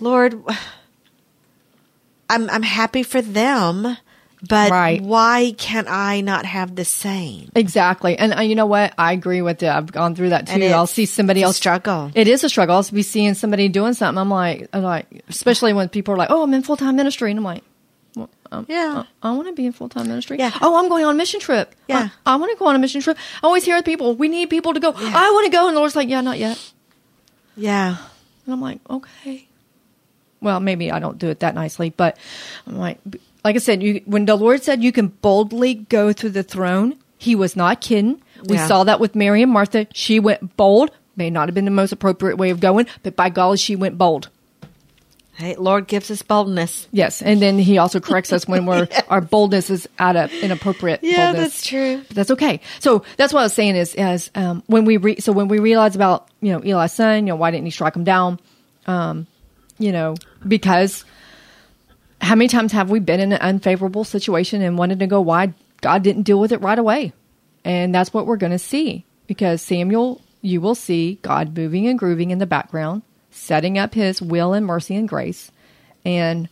Lord, 0.00 0.42
I'm 2.30 2.48
I'm 2.48 2.62
happy 2.62 3.02
for 3.02 3.20
them. 3.20 3.96
but 4.48 4.70
Right. 4.70 5.02
why 5.02 5.52
can't 5.58 5.86
I 5.90 6.22
not 6.22 6.46
have 6.46 6.74
the 6.74 6.84
same? 6.86 7.50
Exactly. 7.54 8.16
And 8.16 8.32
uh, 8.32 8.40
you 8.40 8.54
know 8.54 8.64
what? 8.64 8.94
I 8.96 9.12
agree 9.12 9.42
with 9.42 9.60
you. 9.62 9.68
I've 9.68 9.92
gone 9.92 10.14
through 10.14 10.30
that 10.30 10.46
too. 10.46 10.64
I'll 10.72 10.86
see 10.86 11.04
somebody 11.04 11.42
else 11.42 11.56
struggle. 11.58 12.10
It 12.14 12.26
is 12.26 12.42
a 12.42 12.48
struggle. 12.48 12.76
I'll 12.76 12.88
be 12.90 13.02
seeing 13.02 13.34
somebody 13.34 13.68
doing 13.68 13.92
something. 13.92 14.18
I'm 14.18 14.30
like, 14.30 14.68
I'm 14.72 14.82
like, 14.82 15.24
especially 15.28 15.74
when 15.74 15.90
people 15.90 16.14
are 16.14 16.16
like, 16.16 16.30
"Oh, 16.30 16.42
I'm 16.42 16.54
in 16.54 16.62
full 16.62 16.78
time 16.78 16.96
ministry," 16.96 17.30
and 17.30 17.38
I'm 17.38 17.44
like, 17.44 17.64
well, 18.16 18.30
um, 18.50 18.64
Yeah. 18.68 19.04
I, 19.22 19.28
I 19.28 19.32
want 19.36 19.48
to 19.48 19.52
be 19.54 19.66
in 19.66 19.72
full 19.72 19.90
time 19.90 20.08
ministry. 20.08 20.38
Yeah. 20.38 20.56
Oh, 20.62 20.78
I'm 20.78 20.88
going 20.88 21.04
on 21.04 21.14
a 21.14 21.18
mission 21.18 21.40
trip. 21.40 21.74
Yeah. 21.86 22.08
I, 22.24 22.36
want 22.36 22.50
to 22.50 22.58
go 22.58 22.64
on 22.66 22.74
a 22.74 22.78
mission 22.78 23.02
trip. 23.02 23.18
I 23.42 23.46
always 23.46 23.64
hear 23.64 23.82
people, 23.82 24.14
we 24.16 24.28
need 24.28 24.48
people 24.48 24.72
to 24.72 24.80
go. 24.80 24.92
I 24.96 25.30
want 25.34 25.44
to 25.44 25.52
go, 25.52 25.66
and 25.68 25.76
the 25.76 25.80
Lord's 25.80 25.94
like, 25.96 26.08
yeah, 26.08 26.22
not 26.22 26.38
yet. 26.38 26.56
Yeah. 27.56 27.96
And 28.46 28.54
I'm 28.54 28.60
like, 28.62 28.80
okay. 28.88 29.46
Well, 30.40 30.60
maybe 30.60 30.90
I 30.90 30.98
don't 30.98 31.18
do 31.18 31.28
it 31.28 31.40
that 31.40 31.54
nicely, 31.54 31.90
but 31.90 32.16
I'm 32.66 32.76
like, 32.78 32.98
like 33.44 33.56
I 33.56 33.58
said, 33.58 33.82
you, 33.82 34.00
when 34.06 34.24
the 34.26 34.36
Lord 34.36 34.62
said 34.62 34.82
you 34.82 34.92
can 34.92 35.08
boldly 35.08 35.74
go 35.74 36.12
through 36.12 36.30
the 36.30 36.42
throne, 36.42 36.96
He 37.18 37.34
was 37.34 37.54
not 37.56 37.80
kidding. 37.82 38.22
We 38.46 38.56
Yeah. 38.56 38.66
saw 38.66 38.84
that 38.84 38.98
with 39.00 39.14
Mary 39.14 39.42
and 39.42 39.52
Martha. 39.52 39.86
She 39.92 40.18
went 40.20 40.56
bold. 40.56 40.90
May 41.16 41.28
not 41.28 41.48
have 41.48 41.54
been 41.54 41.66
the 41.66 41.70
most 41.70 41.92
appropriate 41.92 42.36
way 42.36 42.48
of 42.48 42.60
going, 42.60 42.86
but 43.02 43.14
by 43.16 43.28
golly, 43.28 43.58
she 43.58 43.76
went 43.76 43.98
bold. 43.98 44.30
Hey, 45.34 45.54
Lord 45.56 45.86
gives 45.86 46.10
us 46.10 46.20
boldness. 46.22 46.86
Yes, 46.92 47.22
and 47.22 47.40
then 47.40 47.58
He 47.58 47.78
also 47.78 47.98
corrects 48.00 48.32
us 48.32 48.46
when 48.48 48.66
we're 48.66 48.88
our 49.08 49.20
boldness 49.20 49.70
is 49.70 49.88
out 49.98 50.16
of 50.16 50.32
inappropriate. 50.32 51.00
Yeah, 51.02 51.32
boldness. 51.32 51.52
that's 51.54 51.66
true. 51.66 52.02
But 52.08 52.16
that's 52.16 52.30
okay. 52.32 52.60
So 52.78 53.04
that's 53.16 53.32
what 53.32 53.40
I 53.40 53.44
was 53.44 53.52
saying 53.54 53.76
is, 53.76 53.94
as 53.94 54.30
um, 54.34 54.62
when 54.66 54.84
we 54.84 54.96
re- 54.98 55.20
so 55.20 55.32
when 55.32 55.48
we 55.48 55.58
realize 55.58 55.94
about 55.96 56.28
you 56.40 56.52
know 56.52 56.60
Eli's 56.60 56.92
son, 56.92 57.26
you 57.26 57.32
know 57.32 57.36
why 57.36 57.50
didn't 57.50 57.64
he 57.66 57.70
strike 57.70 57.96
him 57.96 58.04
down? 58.04 58.38
Um, 58.86 59.26
you 59.80 59.90
know 59.92 60.14
because 60.46 61.04
how 62.20 62.34
many 62.36 62.46
times 62.48 62.70
have 62.72 62.90
we 62.90 63.00
been 63.00 63.18
in 63.18 63.32
an 63.32 63.40
unfavorable 63.40 64.04
situation 64.04 64.62
and 64.62 64.78
wanted 64.78 64.98
to 65.00 65.06
go 65.08 65.20
why 65.20 65.54
God 65.80 66.02
didn't 66.02 66.22
deal 66.24 66.38
with 66.38 66.52
it 66.52 66.60
right 66.60 66.78
away? 66.78 67.12
And 67.64 67.94
that's 67.94 68.12
what 68.14 68.26
we're 68.26 68.36
going 68.36 68.52
to 68.52 68.58
see 68.58 69.04
because 69.26 69.60
Samuel, 69.62 70.20
you 70.42 70.60
will 70.60 70.74
see 70.74 71.18
God 71.22 71.56
moving 71.56 71.86
and 71.88 71.98
grooving 71.98 72.30
in 72.30 72.38
the 72.38 72.46
background, 72.46 73.02
setting 73.30 73.78
up 73.78 73.94
His 73.94 74.20
will 74.22 74.52
and 74.52 74.64
mercy 74.66 74.94
and 74.96 75.08
grace, 75.08 75.50
and 76.04 76.48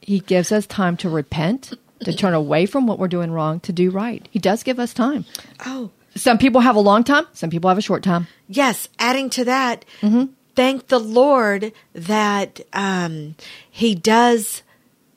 He 0.00 0.20
gives 0.20 0.52
us 0.52 0.66
time 0.66 0.96
to 0.98 1.08
repent, 1.08 1.72
to 2.00 2.12
turn 2.14 2.34
away 2.34 2.66
from 2.66 2.86
what 2.86 2.98
we're 2.98 3.08
doing 3.08 3.30
wrong, 3.30 3.60
to 3.60 3.72
do 3.72 3.90
right. 3.90 4.26
He 4.30 4.38
does 4.38 4.62
give 4.62 4.78
us 4.78 4.92
time. 4.94 5.24
Oh, 5.66 5.90
Some 6.16 6.38
people 6.38 6.60
have 6.62 6.76
a 6.76 6.80
long 6.80 7.02
time, 7.04 7.26
some 7.32 7.50
people 7.50 7.68
have 7.68 7.78
a 7.78 7.82
short 7.82 8.02
time. 8.02 8.26
yes. 8.46 8.88
Adding 8.98 9.30
to 9.30 9.44
that, 9.46 9.84
Mm-hmm. 10.02 10.32
Thank 10.58 10.88
the 10.88 10.98
Lord 10.98 11.72
that 11.94 12.60
um, 12.72 13.34
He 13.70 13.94
does. 13.94 14.62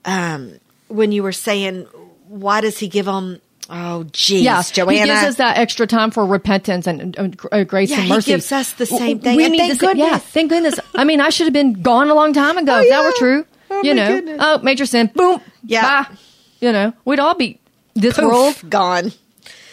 Um, 0.05 0.59
when 0.87 1.11
you 1.11 1.23
were 1.23 1.31
saying, 1.31 1.87
why 2.27 2.61
does 2.61 2.77
He 2.77 2.87
give 2.87 3.05
them? 3.05 3.41
Oh, 3.69 4.03
geez, 4.11 4.43
Yeah, 4.43 4.61
Joanna. 4.61 4.99
he 4.99 5.05
gives 5.05 5.23
us 5.23 5.35
that 5.37 5.57
extra 5.57 5.87
time 5.87 6.11
for 6.11 6.25
repentance 6.25 6.87
and 6.87 7.15
uh, 7.51 7.63
grace 7.63 7.89
Yeah, 7.89 8.01
and 8.01 8.09
mercy. 8.09 8.31
he 8.31 8.35
gives 8.37 8.51
us 8.51 8.73
the 8.73 8.85
same 8.85 9.19
thing, 9.19 9.37
We 9.37 9.45
and 9.45 9.53
need 9.53 9.59
thank 9.59 9.79
the 9.79 9.85
sa- 9.87 9.91
Yeah, 9.93 10.17
thank 10.17 10.49
goodness. 10.49 10.77
I 10.95 11.05
mean, 11.05 11.21
I 11.21 11.29
should 11.29 11.45
have 11.47 11.53
been 11.53 11.81
gone 11.81 12.09
a 12.09 12.13
long 12.13 12.33
time 12.33 12.57
ago. 12.57 12.79
if 12.81 12.89
that 12.89 13.03
were 13.03 13.13
true. 13.17 13.45
Oh, 13.69 13.81
you 13.83 13.93
know, 13.93 14.07
goodness. 14.15 14.37
oh, 14.41 14.59
major 14.61 14.85
sin, 14.85 15.09
boom, 15.15 15.39
Yeah. 15.63 16.03
bye. 16.03 16.15
You 16.59 16.73
know, 16.73 16.91
we'd 17.05 17.19
all 17.19 17.35
be 17.35 17.59
this 17.95 18.15
Poof, 18.17 18.25
world. 18.25 18.69
gone. 18.69 19.13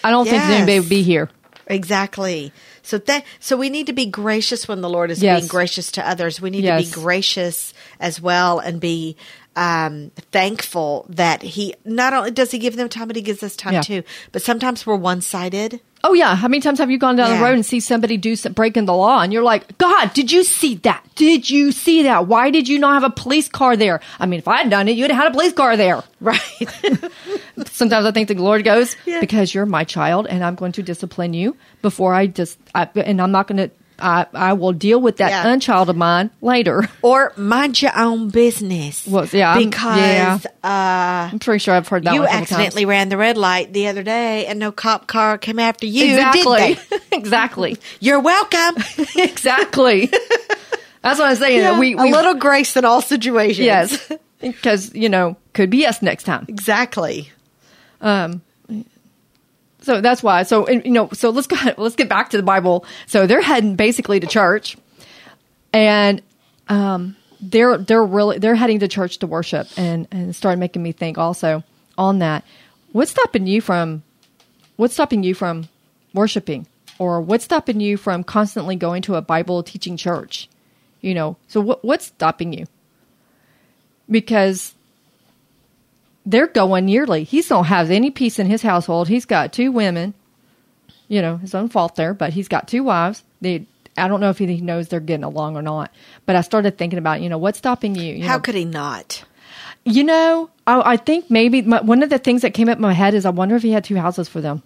I 0.05 0.11
don't 0.13 0.25
think 0.27 0.37
Yes. 0.43 0.51
anybody 0.53 0.79
would 0.81 0.89
be 0.89 1.03
here. 1.03 1.29
Exactly. 1.67 2.53
So 2.89 2.97
that 2.97 3.25
so 3.39 3.55
we 3.59 3.69
need 3.69 3.89
to 3.89 3.93
be 3.93 4.07
gracious 4.07 4.67
when 4.67 4.81
the 4.81 4.89
Lord 4.89 5.11
is 5.11 5.23
Yes. 5.23 5.41
being 5.41 5.49
gracious 5.49 5.93
to 5.93 6.09
others. 6.09 6.41
We 6.41 6.49
need 6.49 6.65
Yes. 6.65 6.89
to 6.91 6.97
be 6.97 7.03
gracious 7.03 7.75
as 8.01 8.19
well 8.19 8.61
and 8.61 8.81
be 8.81 9.17
um, 9.57 10.11
thankful 10.33 11.07
that 11.09 11.43
He 11.43 11.75
not 11.85 12.13
only 12.13 12.31
does 12.31 12.51
He 12.51 12.59
give 12.59 12.77
them 12.77 12.89
time, 12.89 13.07
but 13.09 13.17
He 13.17 13.23
gives 13.23 13.43
us 13.43 13.57
time 13.57 13.75
Yeah. 13.75 13.81
too. 13.83 14.03
But 14.33 14.43
sometimes 14.43 14.87
we're 14.87 14.97
one 14.97 15.21
sided. 15.21 15.81
Oh 16.05 16.13
yeah, 16.13 16.37
how 16.37 16.47
many 16.47 16.61
times 16.61 16.79
have 16.79 16.93
you 16.93 16.99
gone 16.99 17.17
down 17.17 17.29
Yeah. 17.31 17.39
the 17.39 17.43
road 17.45 17.55
and 17.55 17.67
see 17.67 17.81
somebody 17.81 18.17
do 18.17 18.37
some, 18.37 18.53
breaking 18.53 18.85
the 18.85 18.95
law, 18.95 19.21
and 19.21 19.33
you're 19.33 19.43
like, 19.43 19.77
God, 19.79 20.15
did 20.15 20.31
you 20.31 20.45
see 20.45 20.77
that? 20.77 21.03
Did 21.17 21.51
you 21.51 21.73
see 21.73 22.05
that? 22.05 22.29
Why 22.29 22.51
did 22.51 22.69
you 22.69 22.79
not 22.79 22.95
have 23.03 23.11
a 23.11 23.13
police 23.15 23.49
car 23.49 23.77
there? 23.77 24.01
I 24.21 24.27
mean, 24.27 24.39
if 24.39 24.47
I 24.47 24.59
had 24.59 24.71
done 24.71 24.87
it, 24.87 24.93
you'd 24.93 25.11
have 25.11 25.19
had 25.25 25.27
a 25.33 25.35
police 25.35 25.53
car 25.55 25.77
there. 25.77 26.05
Right. 26.21 26.41
Sometimes 27.67 28.07
I 28.07 28.13
think 28.13 28.29
the 28.29 28.35
Lord 28.35 28.65
goes 28.65 28.97
Yeah. 29.07 29.21
because 29.21 29.53
you're 29.55 29.67
my 29.67 29.85
child, 29.85 30.27
and 30.29 30.45
I'm 30.45 30.55
going 30.55 30.73
to 30.73 30.83
discipline 30.83 31.35
you 31.35 31.57
before 31.83 32.15
I 32.15 32.27
just, 32.29 32.59
I, 32.75 32.89
and 32.95 33.21
I'm 33.21 33.33
not 33.33 33.49
going 33.49 33.57
to. 33.59 33.71
I, 34.01 34.27
I 34.33 34.53
will 34.53 34.73
deal 34.73 35.01
with 35.01 35.17
that 35.17 35.31
Yeah. 35.31 35.49
unchild 35.53 35.89
of 35.91 35.97
mine 35.97 36.31
later. 36.41 36.89
or 37.03 37.33
mind 37.37 37.81
your 37.83 37.91
own 37.99 38.31
business. 38.31 39.07
Well, 39.07 39.27
yeah, 39.33 39.51
I'm- 39.53 39.71
Because 39.71 40.47
uh, 40.47 41.29
I'm 41.33 41.39
pretty 41.41 41.59
sure 41.59 41.75
I've 41.75 41.89
heard 41.89 42.05
that 42.05 42.15
you 42.15 42.21
one 42.21 42.29
a 42.29 42.31
couple 42.31 42.43
accidentally 42.43 42.85
ran 42.85 43.09
the 43.09 43.17
red 43.17 43.37
light 43.37 43.73
the 43.73 43.89
other 43.89 44.03
day 44.05 44.47
and 44.47 44.59
no 44.59 44.71
cop 44.73 45.07
car 45.09 45.37
came 45.39 45.59
after 45.59 45.87
you. 45.87 46.17
times. 46.17 46.37
Exactly, 46.37 46.99
exactly, 47.13 47.77
You're 48.01 48.21
welcome. 48.21 48.77
exactly. 49.17 50.07
That's 51.03 51.19
what 51.19 51.31
I'm 51.31 51.37
saying. 51.37 51.79
we, 51.79 51.95
we 51.95 52.11
a 52.11 52.15
little 52.15 52.35
grace 52.35 52.77
in 52.77 52.85
all 52.85 53.01
situations. 53.03 53.59
yes, 53.59 54.13
because 54.41 54.95
you 54.95 55.09
know 55.09 55.37
could 55.55 55.71
be 55.71 55.87
us 55.87 56.03
next 56.03 56.25
time. 56.25 56.45
Exactly. 56.49 57.31
Um, 58.01 58.43
So 59.89 60.03
that's 60.03 60.23
why. 60.23 60.43
So 60.43 60.67
and, 60.67 60.85
you 60.85 60.91
know, 60.91 61.09
so 61.15 61.31
let's 61.31 61.47
go. 61.47 61.57
Let's 61.79 61.97
get 61.97 62.11
back 62.11 62.29
to 62.31 62.37
the 62.37 62.43
Bible. 62.43 62.85
So 63.07 63.27
they're 63.27 63.41
heading 63.41 63.75
basically 63.75 64.21
to 64.21 64.27
church, 64.27 64.77
and 65.73 66.21
um, 66.69 67.17
they're 67.41 67.79
they're 67.79 68.05
really 68.05 68.37
they're 68.37 68.55
heading 68.55 68.81
to 68.81 68.89
church 68.89 69.17
to 69.21 69.27
worship, 69.27 69.67
and 69.79 70.07
and 70.11 70.37
started 70.37 70.59
making 70.59 70.83
me 70.83 70.93
think 70.93 71.17
also 71.17 71.65
on 71.97 72.19
that. 72.19 72.45
What's 72.93 73.13
stopping 73.13 73.47
you 73.47 73.63
from? 73.63 74.03
What's 74.77 74.93
stopping 74.93 75.23
you 75.23 75.33
from 75.33 75.71
worshiping, 76.13 76.67
or 76.99 77.23
what's 77.23 77.45
stopping 77.45 77.81
you 77.81 77.97
from 77.97 78.25
constantly 78.25 78.77
going 78.77 79.01
to 79.03 79.15
a 79.15 79.23
Bible 79.23 79.63
teaching 79.63 79.97
church? 79.97 80.51
You 81.01 81.15
know, 81.15 81.39
so 81.49 81.63
what 81.63 81.83
what's 81.83 82.05
stopping 82.05 82.53
you? 82.53 82.67
Because 84.11 84.75
they're 86.29 86.47
going 86.47 86.89
yearly. 86.89 87.25
He's 87.25 87.49
don't 87.49 87.65
have 87.65 87.91
any 87.91 88.11
peace 88.11 88.39
in 88.39 88.47
his 88.47 88.61
household. 88.61 89.09
He's 89.09 89.25
got 89.25 89.53
two 89.53 89.73
women, 89.73 90.13
you 91.09 91.23
know, 91.23 91.39
his 91.39 91.55
own 91.55 91.71
fault 91.71 91.97
there, 91.97 92.13
but 92.13 92.35
he's 92.35 92.49
got 92.49 92.69
two 92.69 92.85
wives. 92.85 93.23
They, 93.41 93.67
I 93.97 94.09
don't 94.09 94.21
know 94.21 94.29
if 94.29 94.37
he 94.37 94.61
knows 94.61 94.89
they're 94.89 95.01
getting 95.01 95.25
along 95.25 95.57
or 95.57 95.63
not. 95.63 95.91
But 96.27 96.37
I 96.37 96.43
started 96.43 96.77
thinking 96.77 96.99
about, 96.99 97.23
you 97.23 97.31
know, 97.31 97.39
what's 97.39 97.57
stopping 97.57 97.95
you? 97.95 98.15
you 98.15 98.27
How 98.27 98.35
know, 98.37 98.41
could 98.41 98.55
he 98.57 98.67
not? 98.67 99.25
you 99.85 100.05
know? 100.05 100.51
I, 100.67 100.93
I 100.93 100.97
think 100.99 101.31
maybe 101.31 101.63
my, 101.63 101.81
one 101.81 102.03
of 102.03 102.11
the 102.11 102.19
things 102.19 102.43
that 102.43 102.53
came 102.53 102.69
up 102.69 102.77
in 102.77 102.83
my 102.83 102.93
head 102.93 103.15
is 103.15 103.25
I 103.25 103.31
wonder 103.31 103.57
if 103.57 103.63
he 103.63 103.71
had 103.71 103.85
two 103.85 103.97
houses 103.97 104.29
for 104.29 104.43
them, 104.43 104.63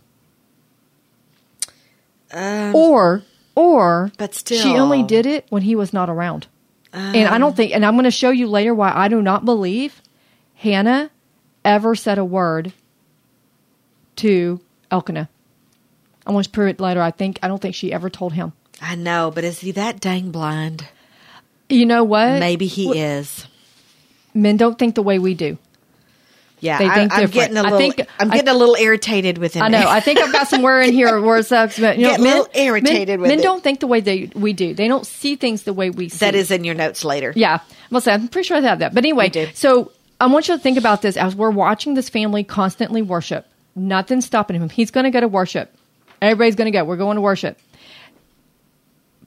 um, 2.33 2.75
or 2.75 3.23
or 3.55 4.11
but 4.19 4.35
still 4.35 4.61
she 4.61 4.71
only 4.71 5.05
did 5.05 5.27
it 5.27 5.47
when 5.49 5.63
he 5.63 5.77
was 5.77 5.93
not 5.93 6.11
around. 6.11 6.49
and 6.93 7.29
I 7.29 7.39
don't 7.39 7.51
um. 7.51 7.55
think, 7.55 7.73
and 7.73 7.87
I'm 7.87 7.95
going 7.95 8.05
to 8.05 8.11
show 8.11 8.31
you 8.31 8.49
later 8.49 8.75
why 8.75 8.91
I 8.93 9.07
do 9.07 9.23
not 9.23 9.45
believe 9.45 10.03
Hannah 10.57 11.12
ever 11.65 11.95
said 11.95 12.19
a 12.19 12.25
word 12.25 12.73
to 14.17 14.61
Elkanah. 14.91 15.29
I 16.27 16.31
want 16.33 16.45
to 16.45 16.51
prove 16.51 16.69
it 16.69 16.81
later. 16.81 17.01
I 17.03 17.11
think 17.11 17.39
I 17.43 17.49
don't 17.49 17.61
think 17.61 17.75
she 17.75 17.93
ever 17.93 18.09
told 18.11 18.33
him. 18.33 18.53
I 18.81 18.95
know, 18.95 19.31
but 19.35 19.45
is 19.45 19.61
he 19.61 19.73
that 19.73 20.01
dang 20.01 20.31
blind? 20.31 20.87
You 21.69 21.87
know 21.87 22.05
what? 22.05 22.39
Maybe 22.39 22.67
he 22.67 22.99
is. 22.99 23.47
Men 24.35 24.57
don't 24.57 24.79
think 24.79 24.95
the 24.95 25.03
way 25.03 25.19
we 25.19 25.35
do. 25.35 25.59
Yeah, 26.61 26.79
They 26.79 26.87
I, 26.87 26.95
think 26.95 27.13
I'm 27.13 27.27
getting 27.29 27.57
a 27.57 27.61
I 27.61 27.63
little. 27.71 27.79
think- 27.79 28.09
I'm 28.21 28.31
getting 28.31 28.49
a 28.49 28.55
little 28.55 28.77
irritated 28.77 29.37
with 29.39 29.55
him. 29.55 29.65
I 29.65 29.69
know. 29.69 29.85
I 29.89 29.99
think 29.99 30.21
I've 30.21 30.33
got 30.33 30.47
somewhere 30.47 30.81
in 30.81 30.93
here 30.93 31.21
where 31.21 31.39
it's 31.39 31.51
uh, 31.51 31.69
you 31.77 31.83
know, 31.83 32.11
Get 32.11 32.21
a 32.21 32.23
little 32.23 32.49
irritated 32.55 33.09
men, 33.09 33.21
with 33.21 33.29
men 33.31 33.39
it. 33.41 33.43
don't 33.43 33.65
think 33.65 33.81
the 33.81 33.89
way 33.89 34.01
they 34.01 34.31
we 34.37 34.53
do. 34.53 34.73
They 34.73 34.87
don't 34.87 35.05
see 35.05 35.35
things 35.35 35.65
the 35.65 35.73
way 35.73 35.91
we 35.91 36.09
see. 36.09 36.19
that 36.19 36.37
is 36.37 36.53
in 36.53 36.63
your 36.63 36.77
notes 36.77 37.05
later. 37.05 37.33
Yeah, 37.35 37.59
well, 37.91 38.01
say 38.01 38.13
I'm 38.13 38.29
pretty 38.29 38.47
sure 38.47 38.59
I 38.59 38.61
have 38.61 38.79
that. 38.79 38.95
But 38.95 39.05
anyway, 39.05 39.51
so 39.55 39.91
I 40.23 40.27
want 40.27 40.47
you 40.47 40.57
to 40.57 40.63
think 40.63 40.79
about 40.79 41.03
this 41.03 41.17
as 41.17 41.35
we're 41.35 41.51
watching 41.51 41.95
this 41.95 42.09
family 42.09 42.45
constantly 42.45 43.03
worship. 43.03 43.45
Nothing's 43.75 44.25
stopping 44.25 44.55
him. 44.55 44.69
He's 44.69 44.93
going 44.93 45.03
to 45.03 45.11
go 45.11 45.19
to 45.19 45.27
worship. 45.27 45.75
Everybody's 46.21 46.55
going 46.55 46.71
to 46.71 46.79
go. 46.79 46.85
We're 46.85 46.97
going 46.97 47.17
to 47.17 47.21
worship. 47.21 47.59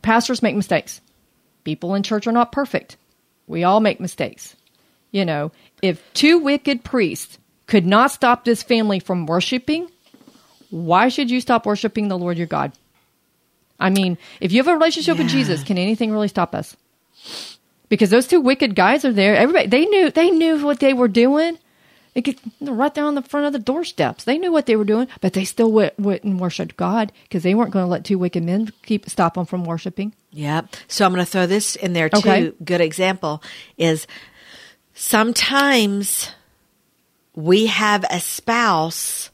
Pastors 0.02 0.42
make 0.42 0.56
mistakes. 0.56 1.02
People 1.66 1.96
in 1.96 2.04
church 2.04 2.28
are 2.28 2.32
not 2.32 2.54
perfect. 2.54 2.96
We 3.46 3.66
all 3.66 3.82
make 3.82 4.00
mistakes. 4.00 4.56
You 5.12 5.26
know, 5.26 5.52
if 5.82 6.02
two 6.14 6.38
wicked 6.38 6.86
priests 6.86 7.40
could 7.68 7.86
not 7.86 8.12
stop 8.12 8.46
this 8.46 8.64
family 8.64 9.00
from 9.02 9.26
worshiping, 9.26 9.92
why 10.70 11.10
should 11.10 11.30
you 11.30 11.42
stop 11.42 11.66
worshiping 11.66 12.08
the 12.08 12.18
Lord 12.18 12.38
your 12.38 12.48
God? 12.48 12.72
I 13.82 13.90
mean, 13.90 14.18
if 14.40 14.54
you 14.54 14.60
have 14.60 14.70
a 14.70 14.74
relationship 14.74 15.18
with 15.18 15.28
Jesus, 15.28 15.62
can 15.62 15.78
anything 15.78 16.14
really 16.14 16.30
stop 16.30 16.56
us? 16.56 16.78
Because 17.96 18.10
those 18.10 18.28
two 18.28 18.42
wicked 18.42 18.76
guys 18.76 19.06
are 19.06 19.14
there. 19.14 19.36
Everybody 19.36 19.68
they 19.68 19.86
knew 19.86 20.12
they 20.12 20.30
knew 20.32 20.66
what 20.66 20.80
they 20.80 20.94
were 20.94 21.08
doing. 21.08 21.58
They 22.14 22.22
could 22.22 22.40
they're 22.62 22.74
right 22.74 22.94
there 22.94 23.04
on 23.04 23.16
the 23.16 23.22
front 23.22 23.46
of 23.46 23.54
the 23.54 23.60
doorsteps. 23.60 24.24
They 24.24 24.38
knew 24.38 24.52
what 24.52 24.68
they 24.68 24.78
were 24.78 24.86
doing, 24.86 25.08
but 25.20 25.34
they 25.34 25.44
still 25.44 25.72
went, 25.72 26.00
went 26.00 26.24
and 26.24 26.40
worshipped 26.40 26.78
God 26.78 27.12
because 27.24 27.44
they 27.44 27.54
weren't 27.54 27.72
going 27.72 27.84
to 27.84 27.90
let 27.90 28.06
two 28.06 28.18
wicked 28.18 28.42
men 28.42 28.72
keep 28.84 29.10
stop 29.10 29.34
them 29.34 29.46
from 29.46 29.66
worshiping. 29.66 30.14
Yep. 30.32 30.76
So 30.88 31.06
I'm 31.06 31.14
going 31.14 31.26
to 31.26 31.30
throw 31.30 31.46
this 31.46 31.76
in 31.76 31.92
there 31.92 32.08
too. 32.08 32.18
Okay. 32.20 32.54
Good 32.64 32.80
example 32.80 33.44
is 33.78 34.08
sometimes 34.94 36.32
we 37.36 37.66
have 37.68 38.06
a 38.10 38.22
spouse 38.22 39.30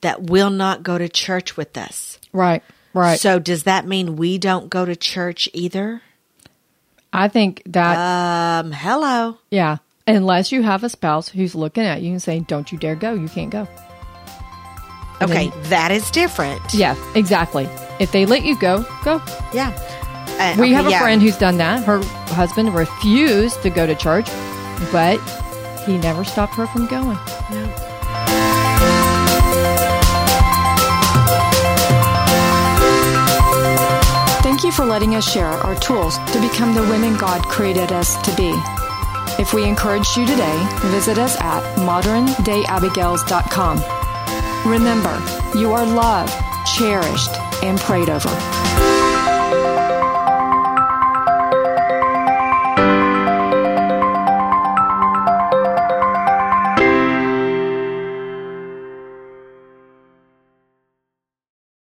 that 0.00 0.22
will 0.22 0.50
not 0.50 0.82
go 0.82 0.96
to 0.96 1.08
church 1.08 1.56
with 1.56 1.76
us. 1.76 2.18
Right. 2.32 2.62
Right. 2.94 3.18
So 3.20 3.38
does 3.38 3.64
that 3.64 3.86
mean 3.86 4.16
we 4.16 4.38
don't 4.38 4.68
go 4.68 4.84
to 4.84 4.96
church 4.96 5.48
either? 5.52 6.02
I 7.12 7.28
think 7.28 7.62
that 7.66 7.96
Um, 8.64 8.72
hello. 8.72 9.36
yeah, 9.50 9.76
unless 10.06 10.50
you 10.52 10.62
have 10.62 10.82
a 10.84 10.88
spouse 10.88 11.28
who's 11.28 11.54
looking 11.54 11.84
at 11.84 12.00
you 12.02 12.12
and 12.12 12.22
saying, 12.22 12.44
"Don't 12.48 12.72
you 12.72 12.78
dare 12.78 12.94
go. 12.96 13.12
You 13.14 13.28
can't 13.28 13.50
go." 13.50 13.68
And 15.20 15.30
Okay, 15.30 15.48
then- 15.48 15.70
that 15.70 15.90
is 15.92 16.10
different. 16.10 16.60
yeah, 16.74 16.96
exactly. 17.14 17.68
If 18.00 18.10
they 18.12 18.24
let 18.26 18.44
you 18.44 18.56
go, 18.56 18.84
go. 19.04 19.20
Yeah. 19.52 19.70
Uh, 20.40 20.54
We 20.58 20.64
okay, 20.68 20.72
have 20.72 20.86
a 20.86 20.90
yeah. 20.90 21.00
friend 21.00 21.20
who's 21.22 21.36
done 21.36 21.58
that. 21.58 21.84
Her 21.84 22.02
husband 22.34 22.74
refused 22.74 23.62
to 23.62 23.70
go 23.70 23.86
to 23.86 23.94
church, 23.94 24.26
but 24.90 25.20
he 25.86 25.98
never 25.98 26.24
stopped 26.24 26.54
her 26.54 26.66
from 26.66 26.86
going. 26.86 27.18
Thank 27.50 27.70
letting 34.92 35.14
us 35.14 35.32
share 35.32 35.48
our 35.48 35.74
tools 35.76 36.18
to 36.18 36.38
become 36.38 36.74
the 36.74 36.82
women 36.82 37.16
God 37.16 37.42
created 37.44 37.92
us 37.92 38.20
to 38.28 38.36
be. 38.36 38.52
If 39.40 39.54
we 39.54 39.64
encouraged 39.64 40.18
you 40.18 40.26
today, 40.26 40.66
visit 40.90 41.16
us 41.16 41.34
at 41.40 41.62
moderndayabigails.com. 41.78 44.70
Remember, 44.70 45.58
you 45.58 45.72
are 45.72 45.86
loved, 45.86 46.34
cherished, 46.76 47.30
and 47.62 47.78
prayed 47.78 48.10
over. 48.10 48.91